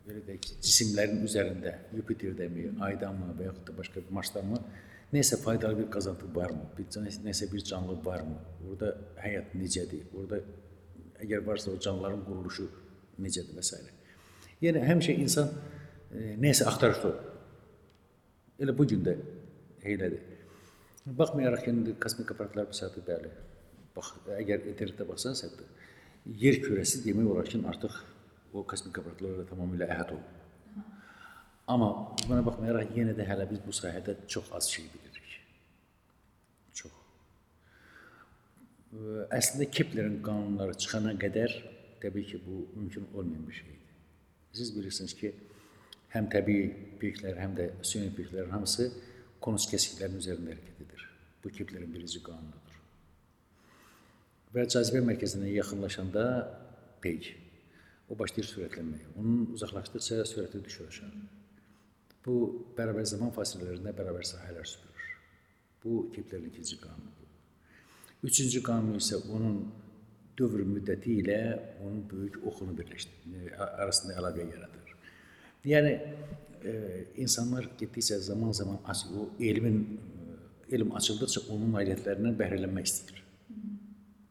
belə 0.06 0.22
deyək, 0.26 0.50
cisimlərin 0.62 1.22
üzərində, 1.26 1.72
Yupiterdəmi, 1.96 2.68
Aydanmı 2.86 3.32
və 3.38 3.48
yaxud 3.48 3.64
da 3.68 3.74
başqa 3.78 4.02
bir 4.02 4.14
Marsdanmı 4.14 4.60
nəsə 5.16 5.40
faydalı 5.42 5.80
bir 5.80 5.90
qazıntı 5.96 6.28
varmı? 6.34 6.68
Bir 6.78 6.86
nəsə 7.26 7.50
bir 7.52 7.64
canlı 7.70 7.98
varmı? 8.04 8.38
Orada 8.68 8.92
həyat 9.24 9.54
necədir? 9.58 10.06
Orada 10.14 10.40
əgər 11.24 11.46
varsa 11.46 11.72
o 11.72 11.78
canlıların 11.80 12.24
quruluşu 12.28 12.68
necədir 13.20 13.56
və 13.56 13.64
s. 13.64 13.80
Yəni 14.62 14.84
həmişə 14.88 15.16
insan 15.20 15.50
e, 16.12 16.36
nəsə 16.40 16.68
axtarışda 16.70 17.08
olur. 17.10 17.32
Elə 18.60 18.72
bu 18.76 18.86
gün 18.88 19.02
də 19.04 19.16
elədir. 19.84 20.22
Baxmayaraq 21.06 21.68
indi 21.70 21.94
kosmik 22.00 22.30
aparatlar 22.32 22.68
bu 22.70 22.76
saatı 22.76 23.02
bəli. 23.06 23.30
Bax, 23.96 24.14
əgər 24.36 24.64
internetdə 24.72 25.06
baxsanız 25.08 25.44
hətta 25.44 25.66
yer 26.44 26.58
kürəsi 26.64 27.04
demək 27.04 27.28
olar 27.32 27.46
ki, 27.52 27.60
artıq 27.72 28.00
o 28.52 28.64
kosmik 28.70 28.98
aparatlarla 29.02 29.44
tamamilə 29.50 29.88
əhatə 29.92 30.16
olunub. 30.16 30.42
Amma 31.66 31.88
buna 32.28 32.42
baxmayaraq 32.46 32.94
yenə 32.96 33.14
də 33.18 33.26
hələ 33.26 33.46
biz 33.50 33.60
bu 33.66 33.72
sahədə 33.74 34.16
çox 34.30 34.50
az 34.54 34.68
şey 34.70 34.84
bilirik. 34.92 35.30
Çox. 36.80 36.92
Ə, 36.92 36.98
Əslində 38.94 39.66
Keplerin 39.72 40.20
qanunları 40.24 40.76
çıxana 40.78 41.16
qədər 41.18 41.52
təbii 42.02 42.26
ki, 42.30 42.40
bu 42.46 42.66
mümkün 42.78 43.08
olmayan 43.14 43.46
bir 43.48 43.52
şeydir. 43.52 43.94
Siz 44.52 44.70
bilirsiniz 44.76 45.14
ki, 45.18 45.32
həm 46.14 46.28
təbii 46.32 46.68
peyklər, 47.00 47.40
həm 47.42 47.56
də 47.58 47.66
süni 47.84 48.12
peyklərin 48.14 48.54
hamısı 48.54 48.88
konus 49.42 49.66
kesiklərin 49.70 50.20
üzərində 50.20 50.54
hərəkət 50.54 50.84
edir. 50.86 51.08
Bu 51.42 51.50
Keplerin 51.58 51.92
birinci 51.92 52.22
qanunudur. 52.24 52.78
Və 54.54 54.64
cazibə 54.72 55.02
mərkəzinə 55.04 55.50
yaxınlaşanda 55.50 56.22
peyk 57.02 57.34
o 58.08 58.16
başlayır 58.18 58.48
sürətlənməyə. 58.52 59.10
Onun 59.18 59.50
uzaqlaşdıqca 59.56 60.24
sürəti 60.30 60.62
düşür 60.64 60.88
aşağı. 60.92 61.26
Bu 62.24 62.38
bərabər 62.78 63.04
zaman 63.10 63.34
fasilələrində 63.34 63.92
bərabər 63.98 64.24
sahələr 64.30 64.66
süpürür. 64.70 65.12
Bu 65.82 66.06
Keplerin 66.14 66.48
ikinci 66.54 66.78
qanunudur. 66.80 67.25
Üçüncü 68.26 68.62
qanun 68.66 68.98
isə 68.98 69.20
onun 69.30 69.58
dövr 70.38 70.64
müddəti 70.66 71.20
ilə 71.22 71.38
onun 71.84 72.02
böyük 72.10 72.40
oxunu 72.48 72.74
birləşdirir, 72.76 73.54
arasında 73.56 74.16
əlaqə 74.20 74.46
yaradır. 74.50 74.94
Yəni 75.66 75.92
e, 76.66 76.72
insanlar 77.22 77.70
getdikcə 77.78 78.18
zaman-zaman 78.26 78.78
o 79.20 79.28
elmin 79.40 79.78
e, 79.86 80.76
elm 80.76 80.92
açıldıqca 80.98 81.46
onun 81.54 81.72
nailiyyətlərindən 81.76 82.36
bəhrələnmək 82.40 82.90
istəyir. 82.90 83.22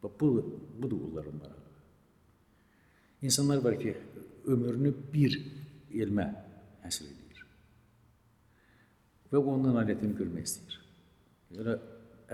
Bax 0.04 0.20
bu 0.20 0.30
budur 0.82 1.00
bunların 1.08 1.36
marağı. 1.36 1.66
İnsanlar 3.22 3.58
var 3.58 3.80
ki, 3.80 3.96
ömrünü 4.46 4.94
bir 5.14 5.40
elmə 5.92 6.28
həsr 6.84 7.08
edir. 7.10 7.46
Və 9.32 9.42
ondan 9.42 9.80
nailiyyətini 9.80 10.18
görmək 10.20 10.50
istəyir. 10.52 10.82
Yəni 11.56 11.78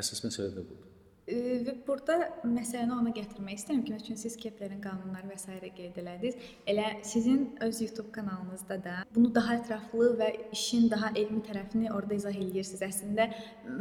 əsas 0.01 0.25
məsələ 0.25 0.55
də 0.57 0.65
budur. 0.65 0.90
Və 1.31 1.73
burada 1.87 2.15
məsələni 2.43 2.91
ona 2.91 3.11
gətirmək 3.15 3.59
istəyirəm 3.61 3.83
ki, 3.87 3.97
çünki 4.07 4.19
siz 4.19 4.33
Keplerin 4.39 4.81
qanunları 4.83 5.29
və 5.29 5.37
s. 5.39 5.53
qeyd 5.77 5.99
elədiniz. 6.01 6.35
Elə 6.67 6.87
sizin 7.07 7.45
öz 7.63 7.81
YouTube 7.81 8.11
kanalınızda 8.11 8.77
da 8.83 8.95
bunu 9.15 9.31
daha 9.35 9.55
ətraflı 9.61 10.09
və 10.19 10.29
işin 10.51 10.89
daha 10.91 11.13
elmi 11.15 11.39
tərəfini 11.47 11.91
orada 11.95 12.17
izah 12.17 12.35
eləyirsiniz. 12.35 12.83
Əslində 12.89 13.29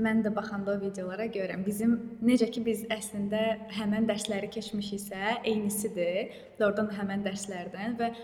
mən 0.07 0.23
də 0.27 0.35
baxanda 0.37 0.77
o 0.77 0.81
videolara 0.85 1.27
görürəm. 1.27 1.67
Bizim 1.67 1.97
necə 2.23 2.51
ki 2.55 2.63
biz 2.71 2.87
əslində 2.87 3.43
həmin 3.81 4.07
dərsləri 4.11 4.53
keçmişiksə, 4.55 5.41
eynisidir. 5.43 6.31
Oradan 6.61 6.93
da 6.93 7.01
həmin 7.01 7.27
dərslərdən 7.27 7.99
və 7.99 8.15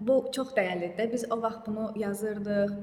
bu 0.00 0.24
çox 0.34 0.56
dəyərlidir. 0.58 1.12
Biz 1.12 1.30
o 1.30 1.38
vaxt 1.42 1.68
bunu 1.70 1.92
yazırdıq. 2.02 2.78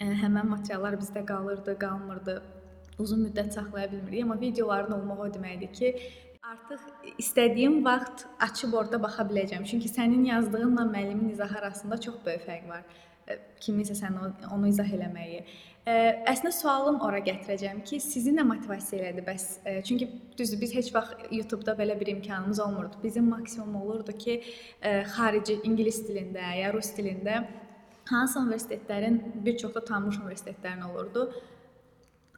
Həmin 0.00 0.48
materiallar 0.48 0.96
bizdə 1.00 1.22
qalırdı, 1.28 1.78
qalmırdı 1.80 2.40
uzun 2.98 3.26
müddət 3.26 3.52
saxlaya 3.56 3.90
bilmirik, 3.92 4.24
amma 4.24 4.40
videoların 4.40 4.96
olmağı 4.98 5.26
o 5.26 5.32
deməkdir 5.34 5.72
ki, 5.72 5.92
artıq 6.46 7.14
istədiyim 7.18 7.80
vaxt 7.84 8.26
açıb 8.46 8.74
orada 8.80 9.00
baxa 9.02 9.26
biləcəm. 9.28 9.64
Çünki 9.66 9.88
sənin 9.90 10.24
yazdığınla 10.30 10.86
müəllimin 10.92 11.32
izahı 11.32 11.58
arasında 11.58 12.00
çox 12.00 12.20
böyük 12.26 12.44
fərq 12.46 12.68
var. 12.68 12.84
E, 13.26 13.38
Kiminsə 13.60 13.96
sən 13.98 14.18
onu 14.54 14.68
izah 14.70 14.92
eləməyi. 14.98 15.42
E, 15.86 15.96
Əslində 16.30 16.52
sualım 16.54 17.00
ora 17.02 17.18
gətirəcəm 17.26 17.82
ki, 17.88 17.98
sizi 18.00 18.34
nə 18.36 18.46
motivasiya 18.46 19.02
elədi 19.02 19.26
bəs? 19.26 19.46
E, 19.66 19.82
Çünki 19.82 20.08
düzdür, 20.38 20.60
biz 20.60 20.74
heç 20.74 20.92
vaxt 20.94 21.26
YouTube-da 21.30 21.74
belə 21.80 21.98
bir 22.00 22.12
imkanımız 22.14 22.60
olmurdu. 22.60 23.02
Bizim 23.02 23.28
maksimum 23.28 23.76
olurdu 23.82 24.14
ki, 24.18 24.42
xarici 25.16 25.60
ingilis 25.64 26.02
dilində 26.08 26.54
ya 26.60 26.72
rus 26.74 26.94
dilində 26.98 27.42
hansı 28.06 28.38
universitetlərin 28.38 29.20
bir 29.44 29.58
çox 29.58 29.74
da 29.74 29.84
tanınmış 29.84 30.22
universitetlərin 30.22 30.86
olurdu. 30.92 31.30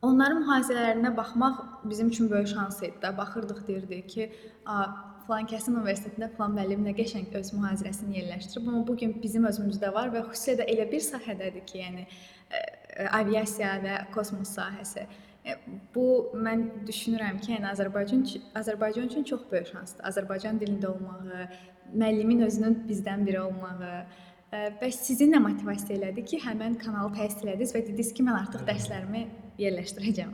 Onların 0.03 0.43
mühazirələrinə 0.45 1.17
baxmaq 1.17 1.61
bizim 1.91 2.09
üçün 2.09 2.31
böyük 2.31 2.49
şans 2.49 2.83
idi. 2.83 2.95
də. 3.03 3.17
Baxırdıq 3.17 3.67
deyirdik 3.69 4.09
ki, 4.09 4.33
"A, 4.67 4.87
falan 5.27 5.47
kəsin 5.47 5.75
universitetində 5.81 6.29
falan 6.37 6.55
müəllim 6.59 6.85
nə 6.87 6.95
qəşəng 7.01 7.35
öz 7.35 7.53
mühazirəsini 7.53 8.19
yerləşdirib." 8.19 8.69
Amma 8.69 8.87
bu 8.87 8.97
gün 8.97 9.23
bizim 9.23 9.45
özümüzdə 9.45 9.93
var 9.95 10.09
və 10.15 10.23
xüsusilə 10.31 10.61
də 10.61 10.69
elə 10.75 10.91
bir 10.93 11.01
sahədədir 11.01 11.65
ki, 11.67 11.79
yəni 11.79 12.07
ə, 12.07 12.61
ə, 12.97 13.09
aviasiya 13.21 13.73
və 13.87 13.97
kosmos 14.15 14.55
sahəsi. 14.59 15.07
E, 15.47 15.57
Bu 15.95 16.31
mən 16.35 16.65
düşünürəm 16.87 17.41
ki, 17.41 17.53
yəni 17.57 17.71
Azərbaycan 17.73 18.25
Azərbaycan 18.55 19.07
üçün 19.11 19.25
çox 19.25 19.41
böyük 19.51 19.67
şansdır. 19.67 20.05
Azərbaycan 20.11 20.59
dilində 20.61 20.87
olmağı, 20.87 21.49
müəllimin 21.95 22.45
özünün 22.47 22.83
bizdən 22.89 23.27
biri 23.27 23.41
olmağı. 23.41 24.07
Bəs 24.49 25.03
sizi 25.05 25.27
nə 25.29 25.43
motivasiya 25.45 25.99
elədi 25.99 26.23
ki, 26.25 26.39
həmin 26.41 26.79
kanalı 26.81 27.11
təsis 27.19 27.43
elədiniz 27.45 27.75
və 27.75 27.83
dediniz 27.85 28.13
ki, 28.17 28.25
mən 28.25 28.39
artıq 28.39 28.63
dərslərimi 28.65 29.27
yerləşdirəcəm. 29.61 30.31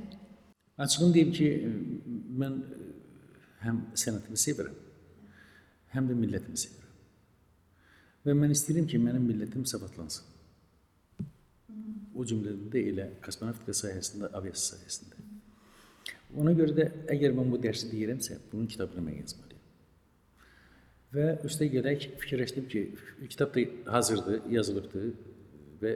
Açığını 0.84 1.14
deyim 1.16 1.32
ki, 1.34 1.48
mən 2.42 2.60
həm 3.64 3.80
sənətimi 3.98 4.38
sevirəm, 4.38 4.76
həm 5.96 6.10
də 6.10 6.18
millətimi 6.20 6.62
sevirəm. 6.62 6.92
Və 8.24 8.36
mən 8.38 8.54
istəyirəm 8.54 8.86
ki, 8.92 9.02
mənim 9.02 9.26
millətim 9.26 9.66
savadlansın. 9.66 10.30
O 12.14 12.22
cümlədən 12.22 12.70
də 12.70 12.84
elə 12.92 13.08
kosmonavtika 13.24 13.74
sahəsində, 13.74 14.30
aviasiya 14.38 14.78
sahəsində. 14.78 15.26
Ona 16.38 16.54
görə 16.54 16.78
də 16.78 16.86
əgər 17.16 17.34
mən 17.34 17.50
bu 17.50 17.58
dərsi 17.62 17.90
deyirəmsə, 17.90 18.38
bunun 18.52 18.70
kitabını 18.70 19.02
mən 19.08 19.18
yazmalıyam. 19.24 19.53
Və 21.14 21.26
üstə 21.46 21.68
gələk 21.70 22.08
fikirləşdim 22.22 22.66
ki, 22.70 22.82
kitab 23.30 23.54
da 23.54 23.92
hazırdır, 23.92 24.40
yazılıbdır 24.50 25.10
və 25.82 25.92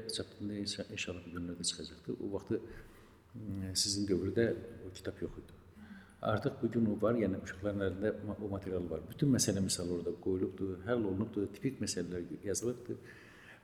inşa- 0.62 0.86
inşallah 0.92 1.24
bu 1.26 1.38
günlərdə 1.38 1.64
çıxacaqdır. 1.70 2.14
O 2.24 2.32
vaxtı 2.32 2.60
sizin 3.74 4.06
dövrdə 4.06 4.52
o 4.86 4.92
kitab 4.94 5.22
yox 5.22 5.38
idi. 5.42 5.56
Artıq 6.22 6.62
bu 6.62 6.70
gün 6.70 6.86
o 6.86 7.02
var, 7.02 7.14
yəni 7.14 7.38
uşaqların 7.42 7.84
əlində 7.86 8.14
o 8.42 8.48
material 8.50 8.90
var. 8.90 9.00
Bütün 9.10 9.30
məsələ 9.34 9.60
misal 9.62 9.90
orada 9.90 10.10
qoyulubdur, 10.24 10.78
həll 10.86 11.04
olunubdur, 11.04 11.46
tipik 11.54 11.78
məsələlər 11.82 12.24
yazılıbdır. 12.44 12.96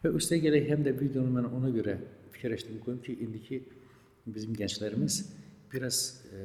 Və 0.04 0.12
üstə 0.20 0.38
gələk 0.42 0.68
həm 0.70 0.84
də 0.86 0.92
videonu 1.00 1.32
mən 1.34 1.50
ona 1.50 1.72
görə 1.74 1.96
fikirləşdim 2.34 2.78
qoyum 2.84 3.00
ki, 3.02 3.16
indiki 3.26 3.62
bizim 4.26 4.54
gənclərimiz 4.54 5.18
biraz 5.72 5.98
e, 6.30 6.44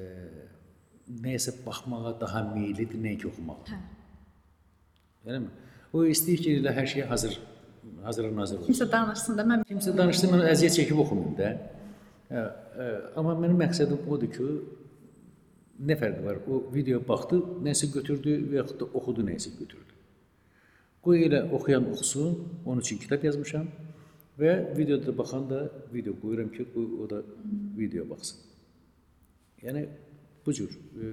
nəyəsə 1.22 1.60
baxmağa 1.66 2.16
daha 2.22 2.44
meyillidir, 2.56 2.98
nəinki 3.06 3.30
oxumağa. 3.30 3.62
Hə. 3.70 3.80
Eləmi? 5.28 5.50
O 5.94 6.04
istəyir 6.06 6.44
ki, 6.44 6.56
elə 6.62 6.74
hər 6.76 6.88
şey 6.90 7.06
hazır, 7.10 7.40
hazır 8.06 8.30
nazır 8.36 8.62
olsun. 8.62 8.72
Kimsə 8.72 8.88
danışsın 8.92 9.40
da 9.40 9.46
mən 9.52 9.66
Kimsə 9.70 9.96
danışdı, 9.98 10.30
mən 10.32 10.46
əziyyət 10.52 10.78
çəkib 10.80 11.02
oxumayım 11.04 11.36
da. 11.40 11.52
Hə, 12.30 12.44
hə, 12.78 12.90
amma 13.20 13.36
mənim 13.42 13.58
məqsədim 13.64 14.10
odur 14.14 14.32
ki, 14.36 14.50
nə 15.90 15.98
fərqi 16.00 16.26
var? 16.26 16.42
O 16.48 16.62
videoya 16.74 17.02
baxdı, 17.08 17.40
nəsə 17.66 17.90
götürdü 17.94 18.36
və 18.52 18.60
yaxud 18.62 18.82
da 18.82 18.90
oxudu, 19.00 19.26
nəsə 19.28 19.56
götürdü. 19.58 19.98
Qoy 21.06 21.24
elə 21.28 21.46
oxuyan 21.56 21.88
oxusun, 21.94 22.36
onun 22.66 22.84
üçün 22.84 23.00
kitab 23.02 23.24
yazmışam 23.24 23.68
və 24.40 24.54
videoda 24.78 25.16
baxan 25.16 25.48
da 25.50 25.64
video 25.94 26.14
qoyuram 26.22 26.52
ki, 26.54 26.68
qoy 26.74 26.88
o 27.04 27.10
da 27.10 27.24
video 27.78 28.06
baxsın. 28.10 28.46
Yəni 29.64 29.86
bu 30.46 30.54
cür 30.56 30.72
e, 30.72 31.10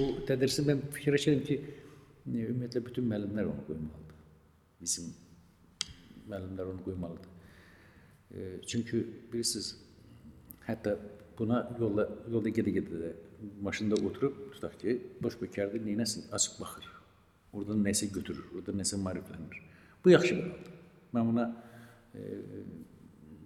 o 0.00 0.06
tədrisi 0.28 0.64
mən 0.68 0.84
fikirləşirəm 0.94 1.42
ki, 1.48 1.58
ümumiyyətlə 2.34 2.84
bütün 2.86 3.08
müəllimlər 3.10 3.50
onu 3.50 3.64
qoymalıdır. 3.66 4.18
Bizim 4.80 5.10
müəllimlər 6.28 6.72
onu 6.72 6.84
qoymalıdır. 6.84 7.30
E, 8.30 8.60
çünki 8.66 9.02
bilirsiniz, 9.32 9.72
hətta 10.66 10.96
buna 11.38 11.62
yolla 11.80 12.06
yolda 12.30 12.52
gedə-gedə 12.58 13.00
də 13.02 13.10
maşında 13.62 13.98
oturub 14.06 14.52
tutaq 14.54 14.76
ki, 14.82 14.96
boş 15.22 15.40
bekardır, 15.42 15.82
neynəsin, 15.86 16.28
açıb 16.36 16.60
baxır. 16.60 16.86
Oradan 17.52 17.82
nəsə 17.82 18.10
götürür, 18.14 18.46
oradan 18.54 18.78
nəsə 18.78 19.00
maariflənir. 19.00 19.62
Bu 20.04 20.12
yaxşı 20.14 20.36
bir 20.36 20.42
haldır. 20.42 20.76
Mən 21.14 21.32
buna 21.32 21.46
e, 22.14 22.20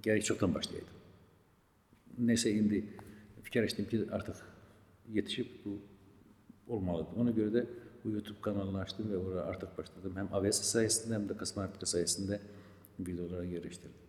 gərək 0.04 0.26
çoxdan 0.28 0.52
başlayaydım. 0.54 1.00
Nəsə 2.28 2.52
indi 2.52 2.82
fikirləşdim 3.46 3.88
ki, 3.88 4.04
artıq 4.12 4.42
yetişib 5.14 5.46
bu 5.64 5.78
olmalıdır. 6.68 7.20
Ona 7.20 7.35
görə 7.37 7.53
də 7.55 7.64
bu 8.05 8.14
YouTube 8.16 8.40
kanalını 8.44 8.81
açdım 8.85 9.11
və 9.12 9.20
ora 9.20 9.44
artıq 9.53 9.77
başladım. 9.79 10.16
Həm 10.20 10.33
aviasiya 10.38 10.68
sayəsində, 10.70 11.14
həm 11.18 11.29
də 11.31 11.37
kosmonavtika 11.40 11.88
sayəsində 11.88 12.40
videolara 12.98 13.44
yerləşdirdim. 13.48 14.00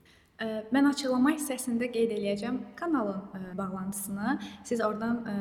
Mən 0.76 0.90
açıqlama 0.90 1.32
hissəsində 1.38 1.88
qeyd 1.94 2.12
eləyəcəm 2.18 2.58
kanalın 2.76 3.22
ə, 3.38 3.54
bağlantısını. 3.56 4.34
Siz 4.68 4.82
oradan 4.84 5.22
ə, 5.24 5.36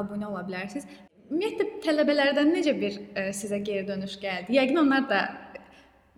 abunə 0.00 0.30
ola 0.30 0.40
bilərsiniz. 0.46 0.86
Ümumiyyətlə 1.28 1.66
tələbələrdən 1.84 2.54
necə 2.56 2.72
bir 2.78 2.96
ə, 2.96 3.26
sizə 3.36 3.60
geri 3.60 3.84
dönüş 3.90 4.16
gəldi? 4.22 4.56
Yəqin 4.56 4.80
onlar 4.80 5.04
da 5.10 5.20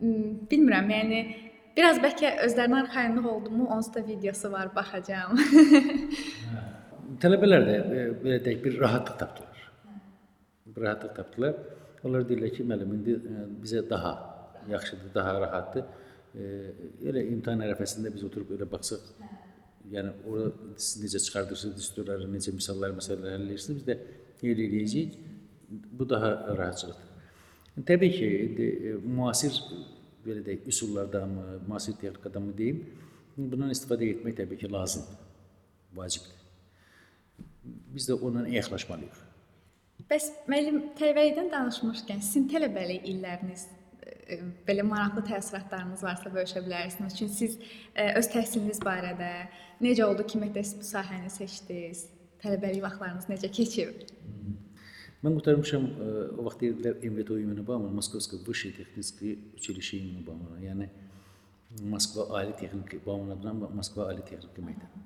bilmirəm, 0.01 0.93
yəni 0.95 1.21
biraz 1.77 1.99
bəlkə 2.03 2.37
özlərinə 2.47 2.85
arxayınlıq 2.85 3.27
oldumu, 3.35 3.67
onsuz 3.75 3.97
da 3.97 4.07
videosu 4.07 4.53
var, 4.53 4.71
baxacağam. 4.77 5.35
Tələbələr 7.23 7.67
də 7.67 7.77
e, 7.77 8.05
belə 8.23 8.39
deyək 8.47 8.63
bir 8.65 8.79
rahatlıq 8.81 9.19
tapdılar. 9.21 9.50
Rahatlıq 10.76 11.14
tapdılar. 11.16 11.56
Onlar 12.04 12.24
deyirlər 12.28 12.54
ki, 12.54 12.64
müəllim 12.64 12.94
indi 12.96 13.16
e, 13.16 13.44
bizə 13.62 13.83
daha 13.90 14.12
yaxşıdır, 14.70 15.12
daha 15.14 15.35
rahatdır. 15.40 15.85
E, 16.35 16.48
elə 17.11 17.24
imtahan 17.35 17.64
ərəfəsində 17.66 18.12
biz 18.14 18.24
oturub 18.24 18.52
elə 18.56 18.68
baxsaq, 18.70 19.04
yəni 19.90 20.14
orada 20.30 20.76
siz 20.76 21.02
necə 21.04 21.20
çıxardırsınız 21.26 21.76
distorları, 21.76 22.28
necə 22.33 22.54
misallar, 22.56 22.94
məsələlər 22.96 23.37
həll 23.37 23.46
edirsiniz, 23.50 23.83
biz 23.83 23.88
də 23.88 23.98
elə 24.46 24.66
eləyəcəyik. 24.68 25.18
Bu 25.70 26.09
daha 26.09 26.30
rahatçılıqdır. 26.59 27.11
Təbii 27.87 28.12
ki, 28.16 28.28
indi 28.48 28.68
e, 28.90 28.96
müasir 29.04 29.56
belə 30.24 30.44
deyək, 30.46 30.66
üsullardanmı, 30.72 31.46
müasir 31.68 31.96
texnikadanmı 32.00 32.56
deyim, 32.59 32.85
bundan 33.37 33.72
istifadə 33.74 34.09
etmək 34.16 34.37
təbii 34.42 34.61
ki, 34.61 34.70
lazımdır, 34.72 35.20
vacibdir. 35.96 36.38
Biz 37.94 38.09
də 38.09 38.16
onunla 38.18 38.48
yaxlaşmalıyıq. 38.48 39.30
Bəs 40.10 40.30
müəllim 40.52 40.82
tələbəlikdən 41.00 41.50
danışmışkən 41.54 42.21
sizin 42.21 42.45
tələbəlik 42.52 43.08
illəriniz 43.10 43.63
e, 44.06 44.39
belə 44.67 44.86
maraqlı 44.86 45.24
təəssüratlarınız 45.32 46.04
varsa 46.06 46.30
bölüşə 46.34 46.62
bilərsiniz. 46.65 47.15
Çünki 47.17 47.34
siz 47.34 47.56
e, 47.95 48.12
öz 48.19 48.30
təhsiliniz 48.34 48.82
barədə 48.86 49.32
necə 49.82 50.06
oldu 50.06 50.28
ki, 50.30 50.41
məktəb 50.43 50.76
bu 50.82 50.86
sahəni 50.86 51.32
seçdiniz? 51.34 52.06
Tələbəlik 52.43 52.86
vaxtlarınız 52.86 53.32
necə 53.32 53.50
keçib? 53.58 54.06
Mən 55.26 55.34
qurtarmışam, 55.39 55.89
e, 55.89 56.12
o 56.38 56.45
vaxt 56.45 56.62
deyildilər 56.62 57.02
MVT 57.02 57.39
имени 57.41 57.65
Баумана, 57.65 57.98
Московское 57.98 58.39
высшее 58.45 58.76
техническое 58.78 59.39
училище 59.58 59.98
имени 59.98 60.21
Баумана. 60.21 60.62
Yəni 60.62 60.89
Moskva 61.82 62.30
Ali 62.39 62.54
Texnik 62.60 63.06
Bauman 63.06 63.34
adlanan 63.34 63.74
Moskva 63.74 64.10
Ali 64.12 64.21
Texnik 64.21 64.62
məktəbi. 64.62 65.02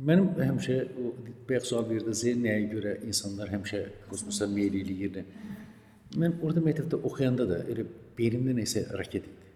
Mənim 0.00 0.30
həmişə 0.38 0.76
o 0.96 1.12
bayaq 1.48 1.66
sual 1.68 1.84
verdiniz, 1.88 2.22
nəyə 2.40 2.68
görə 2.72 2.94
insanlar 3.04 3.50
həmişə 3.52 3.82
kosmosa 4.08 4.48
meyl 4.48 4.78
eləyir. 4.80 5.20
Mən 6.20 6.38
orada 6.40 6.62
məktəbdə 6.64 7.00
oxuyanda 7.06 7.46
da 7.50 7.60
elə 7.70 7.84
beynimdə 8.16 8.56
nəsə 8.56 8.86
raket 8.96 9.28
idi. 9.28 9.50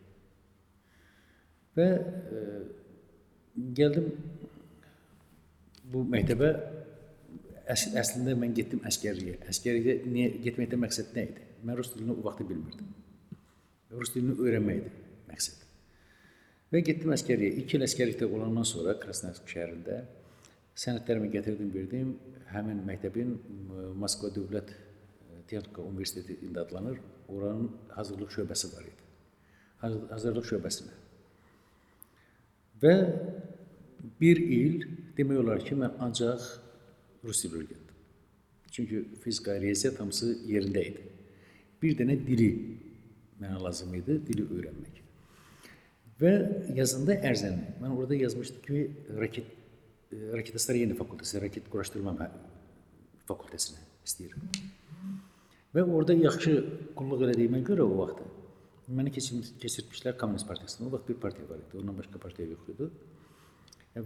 Və 1.75 1.87
e, 1.99 2.43
gəldim 3.81 4.11
bu 5.91 6.05
məktəbə 6.13 6.51
Əs 7.65 7.87
əslində 7.97 8.35
mən 8.37 8.53
getdim 8.57 8.83
əskərliyə. 8.85 9.39
Əskərliyə 9.49 9.95
niyə 10.05 10.27
getməkdə 10.45 10.77
məqsəd 10.83 11.15
nə 11.17 11.23
idi? 11.31 11.45
Mən 11.65 11.79
rus 11.79 11.95
dilini 11.95 12.13
o 12.13 12.25
vaxt 12.27 12.43
bilmirdim. 12.45 12.91
Rus 13.97 14.13
dilini 14.13 14.35
öyrənmək 14.37 14.83
idi 14.83 14.91
məqsəd. 15.31 15.63
Və 16.75 16.83
getdim 16.85 17.15
əskərliyə. 17.17 17.55
2 17.63 17.79
il 17.79 17.87
əskərlikdə 17.87 18.29
olandan 18.29 18.69
sonra 18.69 18.99
Krasnoyarsk 19.01 19.49
şəhərində 19.49 20.03
sənədlərimi 20.79 21.31
gətirdim, 21.33 21.71
verdim. 21.75 22.15
Həmin 22.51 22.83
məktəbin 22.87 23.35
e, 23.35 23.85
Moskva 23.99 24.31
Dövlət 24.35 24.73
e, 24.75 25.41
Texnika 25.51 25.83
Universiteti 25.83 26.39
indi 26.47 26.61
adlanır. 26.61 26.99
Oranın 27.29 27.71
hazırlıq 27.95 28.35
şöbəsi 28.37 28.71
var 28.75 28.85
idi. 28.91 29.09
Hazır- 29.83 30.09
Hazırlıq 30.11 30.51
şöbəsinə. 30.51 30.95
Və 32.83 32.95
bir 34.21 34.37
il 34.37 34.85
demək 35.17 35.41
olar 35.41 35.65
ki, 35.65 35.79
mən 35.79 35.97
ancaq 36.05 36.43
rus 37.25 37.45
dili 37.45 37.63
öyrəndim. 37.63 37.95
Çünki 38.71 39.05
fizika, 39.23 39.55
riyaziyyat 39.61 40.01
hamısı 40.01 40.33
yerində 40.51 40.83
idi. 40.91 41.05
Bir 41.83 41.97
dənə 41.97 42.19
dili 42.27 42.51
mənə 43.41 43.61
lazım 43.63 43.95
idi, 43.95 44.19
dili 44.27 44.45
öyrənmək. 44.51 45.01
Və 46.21 46.33
yazında 46.77 47.17
ərzən 47.31 47.61
mən 47.83 47.95
orada 47.95 48.15
yazmışdım 48.19 48.63
ki, 48.67 48.83
raket 49.19 49.47
Raketəslər 50.15 50.79
Yeni 50.79 50.95
Fakültəsi, 50.99 51.41
Raket 51.43 51.67
Quraşdırma 51.73 52.15
Fakültəsinə 53.29 53.81
istəyir. 54.07 54.37
Və 55.75 55.83
orada 55.83 56.15
yaxşı 56.15 56.53
qulluq 56.95 57.25
elədiyimə 57.27 57.63
görə 57.67 57.83
o 57.87 57.97
vaxt 57.99 58.21
məni 58.95 59.11
keçirmişlər 59.15 60.19
Komünist 60.21 60.47
partiyasına. 60.47 60.89
O 60.89 60.93
vaxt 60.93 61.09
bir 61.09 61.19
partiya 61.23 61.49
var 61.49 61.63
idi, 61.63 61.79
ondan 61.81 61.97
başqa 61.99 62.21
partiya 62.23 62.51
yox 62.51 62.69
idi. 62.75 62.91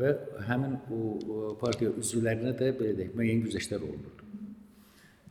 Və 0.01 0.13
həmin 0.49 0.79
o 0.93 1.57
partiya 1.61 1.91
üzvlərinə 2.01 2.55
də 2.57 2.71
belə 2.79 2.95
deyək, 2.97 3.13
müəyyən 3.19 3.45
güzəştlər 3.47 3.85
olunurdu. 3.89 4.29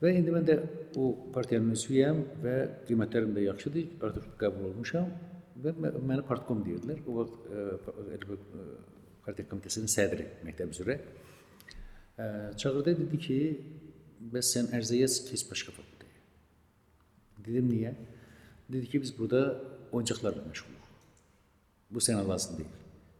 Və 0.02 0.12
indi 0.18 0.34
mən 0.34 0.46
də 0.46 0.60
o 1.00 1.08
partiyanın 1.34 1.74
üzvüyəm 1.74 2.22
və 2.44 2.56
qiymətlərim 2.90 3.34
də 3.38 3.48
yaxşıdır, 3.48 3.88
artıq 4.10 4.28
qəbul 4.44 4.70
olmuşam 4.72 5.10
və 5.64 5.74
məni 5.80 6.26
partkom 6.28 6.62
deyirdilər. 6.66 7.02
O 7.08 7.22
vaxt 7.22 7.38
bir, 9.28 9.34
partiya 9.34 9.50
komitəsinin 9.52 9.92
sədri 9.92 10.26
məktəb 10.48 10.72
üzrə 10.72 10.98
çağırdı 12.58 12.96
dedi 12.98 13.20
ki, 13.22 13.38
bəs 14.34 14.54
sən 14.56 14.72
ərizə 14.74 14.98
yaz, 14.98 15.20
keç 15.28 15.44
başqa 15.52 15.74
fakültəyə. 15.76 16.22
Dedim 17.46 17.68
niyə? 17.70 17.94
Dedi 18.72 18.90
ki, 18.90 19.02
biz 19.02 19.12
burada 19.18 19.42
oyuncaqlarla 19.92 20.42
məşğuluq. 20.48 20.88
Bu 21.92 22.00
sənə 22.04 22.24
lazım 22.28 22.58
deyil. 22.58 22.74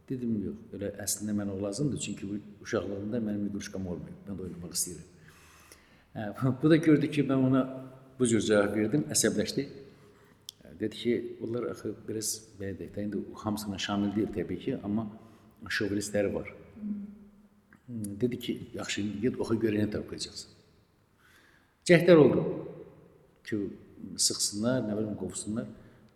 Dedim 0.08 0.34
yox, 0.42 0.58
elə 0.74 0.90
əslində 1.04 1.36
mənə 1.36 1.54
o 1.54 1.60
lazımdır, 1.62 2.00
çünki 2.00 2.26
bu 2.28 2.40
uşaqlığımda 2.64 3.20
mənim 3.22 3.46
iqruşkam 3.50 3.86
olmayıb. 3.86 4.18
Mən 4.26 4.40
də 4.40 4.46
oynamaq 4.48 4.74
istəyirəm. 4.74 5.14
Bu 6.62 6.70
da 6.70 6.76
gördü 6.76 7.10
ki, 7.10 7.22
mən 7.28 7.44
ona 7.46 7.60
bu 8.18 8.26
cür 8.26 8.40
cavab 8.42 8.74
verdim, 8.74 9.04
əsəbləşdi. 9.12 9.68
Dedi 10.80 10.96
ki, 10.96 11.12
bunlar 11.40 11.68
axı 11.70 11.92
biraz 12.08 12.32
belə 12.58 12.74
deyək, 12.80 12.94
də, 12.96 13.04
indi 13.04 13.20
hamısına 13.44 13.78
şamil 13.78 14.14
deyil 14.16 14.32
təbii 14.34 14.58
ki, 14.64 14.76
amma 14.82 15.06
şovinistləri 15.66 16.32
var. 16.34 16.48
Hmm, 17.86 18.20
Dedi 18.20 18.38
ki, 18.38 18.54
yaxşı, 18.74 19.02
get 19.22 19.38
oxu 19.40 19.56
görə 19.60 19.82
nə 19.82 19.90
tapacaqsan. 19.92 20.54
Cəhdlər 21.88 22.20
oldu 22.20 22.42
ki, 23.48 23.60
sıxsınlar, 24.20 24.82
nə 24.86 24.96
bilim 24.98 25.14
qovsunlar. 25.20 25.68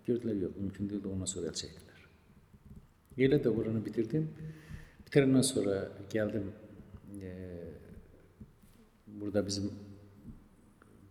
Gördülər 0.07 0.43
yox, 0.47 0.59
mümkün 0.59 0.91
deyil, 0.91 1.07
ondan 1.09 1.31
sonra 1.31 1.53
əl 1.53 1.59
çəkdilər. 1.63 2.03
Elə 3.25 3.39
də 3.45 3.53
oranı 3.53 3.83
bitirdim. 3.85 4.27
Bitirəndən 5.07 5.45
sonra 5.47 5.77
gəldim 6.13 6.51
e, 7.21 7.33
burada 9.07 9.47
bizim 9.47 9.71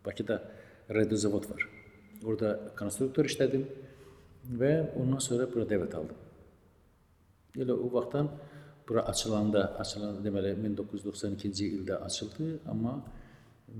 Bakıda 0.06 0.41
radiozavod 0.89 1.46
var. 1.50 1.67
Orada 2.26 2.74
konstruktor 2.78 3.26
işlədim 3.30 3.67
və 4.62 4.72
ondan 4.98 5.22
sonra 5.22 5.46
bura 5.50 5.65
dəvət 5.70 5.94
aldım. 5.98 6.17
Elə 7.60 7.76
o 7.76 7.90
vaxtdan 7.92 8.30
bura 8.88 9.04
açılanda, 9.12 9.64
açılanda 9.82 10.24
deməli 10.24 10.54
1992-ci 10.64 11.68
ildə 11.78 11.98
açıldı, 12.06 12.48
amma 12.72 12.96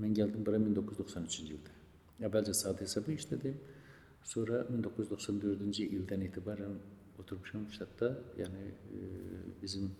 mən 0.02 0.16
gəldim 0.18 0.44
bura 0.46 0.60
1993-cü 0.60 1.56
ildə. 1.56 1.76
Əvvəlcə 2.28 2.54
saat 2.56 2.82
hesabı 2.84 3.16
işlədim. 3.16 3.56
Sonra 4.32 4.62
1994-cü 4.68 5.88
ildən 5.96 6.22
etibarən 6.28 6.76
oturmuşam 7.18 7.66
ştatda. 7.74 8.12
Yəni 8.38 8.68
e, 8.68 9.02
bizim 9.62 9.90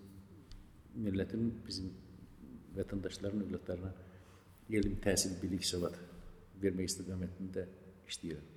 millətin, 0.95 1.51
bizim 1.67 1.91
vətəndaşların 2.77 3.45
övladlarına 3.47 3.93
elm, 4.69 4.97
təhsil, 5.03 5.37
bilik, 5.41 5.65
səvat 5.67 5.97
vermək 6.63 6.91
istiqamətində 6.93 7.67
işləyirəm. 8.09 8.52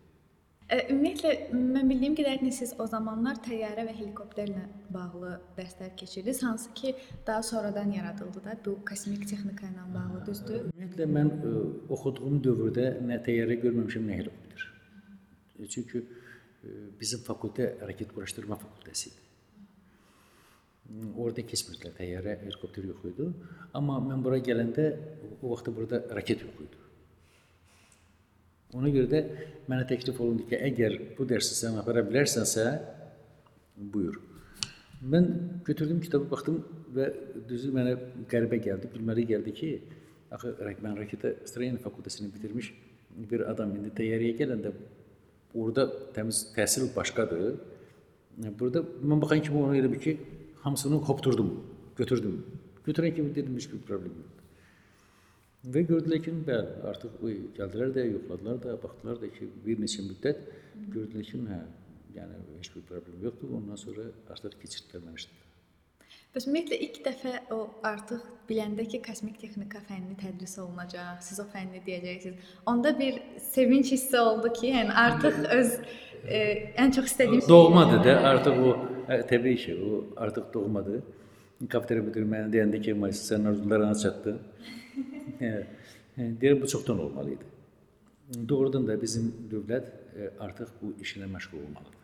Ümumiyyətlə 0.67 1.31
mən 1.55 1.87
bildiyim 1.87 2.15
qədərilə 2.19 2.51
siz 2.51 2.73
o 2.83 2.85
zamanlar 2.91 3.37
təyyarə 3.45 3.85
və 3.87 3.93
helikopterlə 3.95 4.65
bağlı 4.91 5.37
dərslər 5.55 5.93
keçirdiniz, 6.01 6.41
hansı 6.43 6.73
ki 6.75 6.91
daha 7.27 7.45
sonradan 7.47 7.93
yaradıldı 7.95 8.43
da 8.43 8.57
bu 8.65 8.75
kosmik 8.89 9.29
texnika 9.31 9.69
ilə 9.69 9.85
bağlı, 9.95 10.25
düzdür? 10.27 10.65
Ümumiyyətlə 10.73 11.07
mən 11.17 11.31
ə, 11.37 11.53
oxuduğum 11.95 12.41
dövrdə 12.43 12.89
nə 13.07 13.21
təyyarə 13.29 13.61
görməmişəm, 13.63 14.09
nə 14.11 14.17
helikopter. 14.19 14.65
Çünki 15.77 16.03
ə, 16.03 16.09
bizim 16.99 17.23
fakültə 17.29 17.69
raket 17.87 18.11
quraşdırma 18.17 18.59
fakültəsi 18.65 19.13
idi. 19.13 19.23
Orada 21.15 21.47
keçmirdilər 21.47 21.95
təyyarə, 22.01 22.41
helikopter 22.43 22.91
yox 22.91 23.07
idi. 23.13 23.31
Amma 23.79 24.01
mən 24.03 24.27
bura 24.27 24.43
gələndə 24.43 24.91
o 25.45 25.55
vaxtda 25.55 25.77
burada 25.79 26.03
raket 26.19 26.43
yox 26.43 26.59
idi. 26.67 26.83
Ona 28.75 28.91
görə 28.91 29.09
də 29.11 29.21
mənə 29.71 29.87
təklif 29.89 30.19
olundu 30.21 30.47
ki, 30.51 30.59
əgər 30.71 30.97
bu 31.19 31.27
dərsi 31.29 31.55
sən 31.55 31.79
apara 31.79 32.03
bilərsənsə, 32.07 32.65
buyur. 33.77 34.19
Mən 35.07 35.29
götürdüm 35.67 36.01
kitabı, 36.03 36.27
baxdım 36.31 36.63
və 36.97 37.11
düzü 37.49 37.71
mənə 37.75 37.95
qəribə 38.31 38.59
gəldi, 38.65 38.91
gülməli 38.95 39.27
gəldi 39.29 39.55
ki, 39.55 39.71
axı 40.35 40.55
mən 40.83 40.97
raketə 40.99 41.37
Strayen 41.47 41.79
fakültəsini 41.83 42.33
bitirmiş 42.35 42.73
bir 43.31 43.47
adam 43.51 43.73
indi 43.77 43.93
təyyarəyə 43.97 44.37
gələndə 44.41 44.73
orada 45.55 45.87
təmiz 46.17 46.43
təhsil 46.57 46.91
başqadır. 46.97 47.57
Burada 48.61 48.83
mən 49.01 49.23
baxan 49.23 49.45
kimi 49.45 49.63
ona 49.63 49.77
elə 49.79 49.93
bir 49.93 50.01
ki, 50.01 50.17
hamısını 50.65 51.01
qopdurdum, 51.07 51.53
götürdüm. 51.97 52.43
Götürən 52.87 53.15
kimi 53.15 53.35
dedim 53.35 53.55
heç 53.57 53.71
bir 53.73 53.85
problem 53.89 54.19
yox. 54.21 54.36
Və 55.67 55.83
gördülər 55.83 56.21
ki, 56.23 56.33
bəli, 56.47 56.77
artıq 56.87 57.23
o 57.27 57.33
gəldilər 57.57 57.91
də, 57.97 58.05
yoxladılar 58.13 58.61
da, 58.63 58.77
baxdılar 58.83 59.19
da 59.23 59.31
ki, 59.35 59.49
bir 59.65 59.81
neçə 59.83 60.05
müddət 60.07 60.45
gördülər 60.95 61.27
ki, 61.27 61.41
hə, 61.51 61.59
yəni 62.15 62.39
heç 62.53 62.71
bir 62.77 62.85
problem 62.93 63.25
yoxdur. 63.25 63.57
Ondan 63.59 63.81
sonra 63.81 64.07
artıq 64.31 64.55
işdə. 64.69 65.03
Bəs 66.37 66.47
ümumiyyətlə 66.47 66.79
ilk 66.85 67.01
dəfə 67.03 67.33
o 67.57 67.59
artıq 67.89 68.23
biləndə 68.47 68.87
ki, 68.93 69.01
kosmik 69.03 69.41
texnika 69.43 69.83
fənni 69.89 70.15
tədris 70.21 70.55
olunacaq, 70.63 71.19
siz 71.27 71.43
o 71.43 71.49
fənni 71.51 71.83
deyəcəksiniz. 71.87 72.55
Onda 72.71 72.95
bir 72.99 73.19
sevinç 73.51 73.91
hissi 73.97 74.21
oldu 74.21 74.53
ki, 74.53 74.71
yəni 74.71 74.95
artıq 75.03 75.43
öz 75.59 75.77
e, 76.29 76.41
ən 76.79 76.95
çox 76.95 77.11
istədiyim 77.11 77.47
Doğmadır 77.49 78.05
da, 78.07 78.19
artıq 78.31 78.63
o 78.63 78.79
hə, 79.11 79.23
təbii 79.33 79.59
ki, 79.65 79.79
o 79.83 80.03
artıq 80.29 80.53
doğmadır. 80.55 81.03
Kafeterya 81.73 82.05
müdürü 82.05 82.29
mənə 82.29 82.53
deyəndə 82.53 82.83
ki, 82.85 82.95
"Mayıs, 82.95 83.31
sən 83.33 83.49
arzularına 83.49 83.95
çatdın." 83.95 84.39
Deyirəm 85.41 86.63
bu 86.63 86.69
çoxdan 86.69 86.99
olmalı 87.01 87.31
idi. 87.31 87.45
Doğrudan 88.49 88.89
da 88.89 89.03
bizim 89.03 89.35
dövlət 89.51 89.87
e, 90.17 90.31
artıq 90.41 90.69
bu 90.83 90.95
işlə 91.03 91.29
məşğul 91.31 91.61
olmalıdır. 91.63 91.97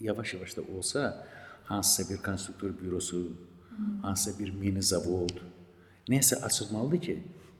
yavaş-yavaş 0.00 0.56
da 0.56 0.62
olsa 0.76 1.26
hansısa 1.64 2.14
bir 2.14 2.22
konstruktör 2.22 2.70
bürosu, 2.82 3.32
hansısa 4.02 4.38
bir 4.38 4.50
mini 4.50 4.82
zavod 4.82 5.30
neysə 6.08 6.36
açılmalıdır 6.40 7.00
ki, 7.00 7.16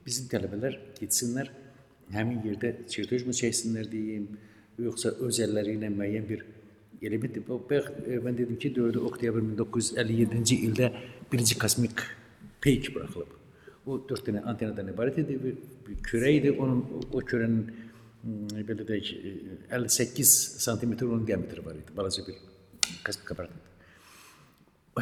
bizim 0.06 0.28
tələbələr 0.32 0.78
getsinlər 1.00 1.50
həmin 2.12 2.40
yerdə 2.46 2.70
çertoj 2.88 3.26
mu 3.26 3.34
çəksinlər 3.36 3.90
deyim, 3.92 4.28
yoxsa 4.80 5.12
öz 5.26 5.40
əlləri 5.44 5.76
ilə 5.76 5.90
müəyyən 5.92 6.28
bir 6.28 6.46
element 7.02 7.36
bayaq 7.48 7.90
e, 8.06 8.24
ben 8.24 8.38
dedim 8.38 8.58
ki 8.58 8.74
4 8.76 8.96
oktyabr 8.96 9.44
1957-ci 9.50 10.56
ildə 10.68 10.92
birinci 11.32 11.58
kosmik 11.58 12.00
peyk 12.60 12.94
buraxılıb. 12.94 13.37
O 13.88 13.96
4 14.08 14.26
dənə 14.28 14.42
antenadan 14.50 14.90
ibarət 14.92 15.22
idi, 15.22 15.38
bir, 15.40 15.60
bir 15.86 16.00
kürə 16.04 16.32
idi. 16.36 16.52
Onun 16.52 16.82
o, 17.08 17.22
kürənin 17.24 17.62
belə 18.68 18.84
deyək 18.88 19.12
e, 19.16 19.32
58 19.72 20.34
sm 20.60 20.92
onun 21.06 21.24
diametri 21.26 21.64
var 21.64 21.78
idi. 21.78 21.94
Balaca 21.96 22.26
bir 22.26 22.36
kosmik 23.06 23.32
aparat 23.32 23.54
idi. 23.56 23.64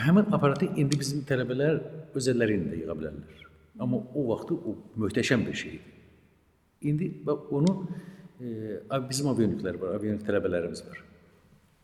Həmin 0.07 0.31
aparatı 0.37 0.69
indi 0.77 0.99
bizim 1.01 1.25
tələbələr 1.27 1.81
öz 2.15 2.31
əlləri 2.33 2.59
ilə 2.61 2.73
də 2.73 2.81
yığa 2.83 2.97
bilərlər. 3.01 3.45
Amma 3.81 4.01
o 4.15 4.27
vaxtı 4.31 4.55
o 4.55 4.77
möhtəşəm 5.03 5.47
bir 5.47 5.57
şey 5.63 5.79
idi. 5.79 5.95
İndi 6.91 7.11
bax 7.27 7.51
onu 7.59 7.73
e, 8.41 8.49
bizim 9.09 9.31
avioniklər 9.33 9.81
var, 9.81 9.97
avionik 9.99 10.25
tələbələrimiz 10.29 10.85
var. 10.87 11.03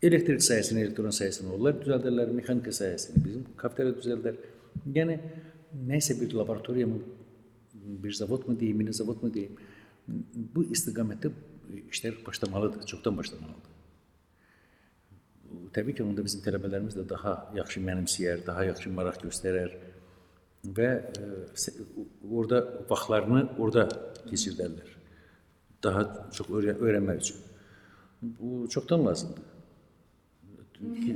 Elektrik 0.02 0.42
sayəsini, 0.44 0.82
elektron 0.84 1.14
sayəsini 1.14 1.52
onlar 1.56 1.76
düzəldirlər, 1.80 2.32
mexanika 2.36 2.74
sayəsini 2.74 3.24
bizim 3.24 3.44
kafeteriya 3.56 3.96
düzəldər. 3.98 4.38
Yəni 4.96 5.18
nəysə 5.72 6.18
bir 6.20 6.34
laboratoriya 6.36 6.86
mı, 6.86 7.00
bir 8.04 8.12
zavod 8.12 8.48
mu 8.48 8.58
deyim, 8.60 8.76
mini 8.76 8.92
zavod 8.92 9.22
mu 9.22 9.32
deyim, 9.34 9.56
bu 10.54 10.64
istiqamətdə 10.74 11.30
işlər 11.92 12.18
başlamalıdır, 12.26 12.86
çoxdan 12.86 13.16
başlamalıdır. 13.16 13.70
Təbii 15.72 15.96
ki, 15.96 16.04
onda 16.04 16.24
bizim 16.24 16.42
tələbələrimiz 16.44 16.96
də 16.96 17.06
daha 17.08 17.34
yaxşı 17.56 17.80
mənimsəyər, 17.84 18.44
daha 18.46 18.64
yaxşı 18.68 18.92
maraq 18.92 19.20
göstərər 19.24 19.72
və 20.76 20.90
e, 21.18 21.72
orada 22.30 22.60
vaxtlarını 22.90 23.46
orada 23.58 23.86
keçirdərlər. 24.28 24.92
Daha 25.82 26.04
çox 26.36 26.50
öyrə 26.52 26.76
öyrənmək 26.78 27.24
üçün. 27.24 27.40
Bu 28.22 28.68
çoxdan 28.70 29.06
lazımdır. 29.06 29.48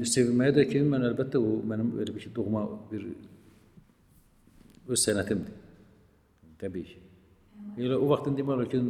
Sevilməyə 0.06 0.54
də 0.56 0.66
ki, 0.70 0.82
mən 0.86 1.08
əlbəttə 1.10 1.40
o 1.42 1.60
mənim 1.66 1.94
elə 2.00 2.14
bir 2.14 2.26
ki, 2.26 2.32
doğma 2.34 2.64
bir 2.90 3.06
öz 4.88 5.02
sənətimdir. 5.06 5.52
Təbii 6.60 6.86
ki. 6.90 7.02
Elə 7.76 7.98
o 7.98 8.08
vaxtın 8.10 8.36
demək 8.38 8.54
olar 8.56 8.70
ki, 8.72 8.82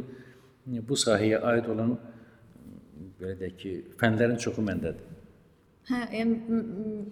bu 0.89 0.97
sahəyə 0.99 1.41
aid 1.51 1.69
olan 1.73 1.95
belə 3.19 3.35
deyək 3.41 3.57
ki, 3.61 3.73
fənlərin 3.99 4.39
çoxu 4.43 4.63
məndədir. 4.65 5.15
Hə, 5.87 6.01
yəni 6.11 6.61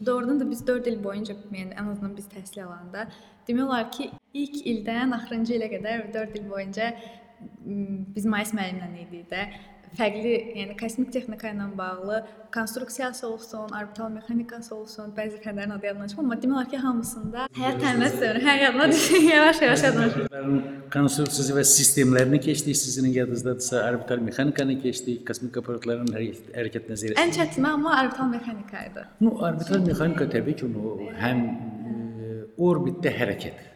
doğrudan 0.06 0.40
da 0.42 0.50
biz 0.50 0.66
4 0.68 0.90
il 0.92 0.98
boyunca, 1.04 1.36
yəni 1.56 1.78
ən 1.80 1.92
azından 1.94 2.16
biz 2.18 2.26
təhsil 2.32 2.66
alanda 2.66 3.06
demək 3.48 3.70
olar 3.70 3.86
ki, 3.98 4.10
ilk 4.42 4.58
ildən 4.72 5.16
axırıncı 5.16 5.56
ilə 5.58 5.70
qədər 5.72 6.10
4 6.16 6.42
il 6.42 6.50
boyunca 6.50 6.90
biz 8.16 8.28
Mais 8.32 8.52
müəllimlə 8.56 9.06
idik 9.06 9.30
də 9.32 9.46
fərqli, 10.00 10.34
yəni 10.60 10.76
kosmik 10.80 11.12
texnika 11.14 11.52
ilə 11.54 11.68
bağlı 11.78 12.22
konstruksiyası 12.56 13.28
olsun, 13.28 13.74
orbital 13.80 14.10
mexanikası 14.14 14.76
olsun, 14.76 15.12
bəzi 15.18 15.42
fənlərin 15.44 15.74
adı 15.76 15.90
yadımdan 15.90 16.12
çıxmır, 16.12 16.24
amma 16.26 16.38
demək 16.44 16.56
olar 16.56 16.70
ki, 16.72 16.80
hamısında 16.86 17.48
həyat 17.60 17.82
təminat 17.84 18.16
sözü 18.22 18.44
hər 18.48 18.62
yadıma 18.64 18.88
düşür, 18.94 19.28
yavaş-yavaş. 19.36 19.84
Bunların 20.16 20.58
konstruksiyası 20.96 21.58
və 21.60 21.66
sistemlərini 21.74 22.42
keçdik, 22.48 22.80
sizin 22.80 23.12
yadınızdadırsa, 23.20 23.84
orbital 23.92 24.24
mexanikanı 24.30 24.80
keçdik, 24.82 25.22
kosmik 25.28 25.62
aparatların 25.64 26.12
hərəkət, 26.16 26.90
nəzəriyyəsi. 26.94 27.22
Ən 27.26 27.36
çətini 27.40 27.72
amma 27.76 27.96
orbital 28.02 28.32
mexanika 28.32 28.88
idi. 28.90 29.08
No, 29.22 29.38
orbital 29.50 29.84
mexanika 29.88 30.30
təbii 30.38 30.60
ki, 30.62 30.72
o 30.76 30.98
həm 31.22 31.46
e, 31.46 32.36
orbitdə 32.72 33.12
hərəkət. 33.20 33.72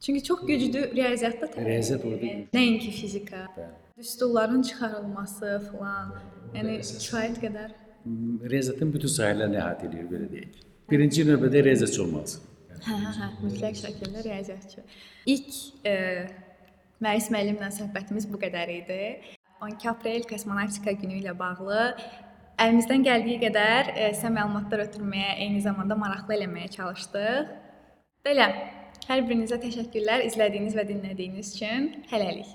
Çünki 0.00 0.22
çox 0.22 0.46
güclü 0.46 0.90
riyaziyyatda 0.94 1.46
tələb 1.46 1.66
Riyaziyyat 1.66 2.04
orada. 2.06 2.34
Nəinki 2.54 2.90
fizika. 2.94 3.46
Düsturların 3.98 4.62
çıxarılması 4.62 5.48
falan. 5.72 6.12
Yəni 6.54 6.78
kifayət 6.80 7.40
qədər. 7.42 7.72
riyaziyyatın 8.50 8.92
bütün 8.94 9.10
sahələrini 9.12 9.58
əhatə 9.58 9.88
edir, 9.88 10.04
belə 10.12 10.28
deyək. 10.30 10.60
Birinci 10.90 11.24
növbədə 11.26 11.64
riyaziyyatçı 11.66 12.02
olmalısan. 12.04 12.44
Hə, 12.86 12.94
hə, 13.02 13.10
hə, 13.16 13.28
mütləq 13.42 13.80
şəkildə 13.80 14.22
riyaziyyatçı. 14.24 14.84
İlk 15.34 15.58
e, 15.90 15.94
Məis 17.04 17.26
müəllimlə 17.34 17.72
söhbətimiz 17.74 18.28
bu 18.30 18.38
qədər 18.44 18.70
idi. 18.76 19.02
12 19.66 19.90
aprel 19.90 20.22
kosmonavtika 20.30 20.94
günü 21.02 21.18
ilə 21.18 21.34
bağlı 21.38 21.82
əlimizdən 22.62 23.04
gəldiyi 23.06 23.40
qədər 23.42 23.92
e, 23.96 24.12
sizə 24.14 24.30
məlumatlar 24.34 24.84
ötürməyə, 24.86 25.34
eyni 25.42 25.60
zamanda 25.66 25.98
maraqlı 25.98 26.38
eləməyə 26.38 26.70
çalışdıq. 26.78 27.52
Belə, 28.26 28.48
hər 29.10 29.26
birinizə 29.26 29.58
təşəkkürlər 29.66 30.24
izlədiyiniz 30.30 30.78
və 30.78 30.86
dinlədiyiniz 30.94 31.52
üçün. 31.56 31.92
Hələlik. 32.14 32.54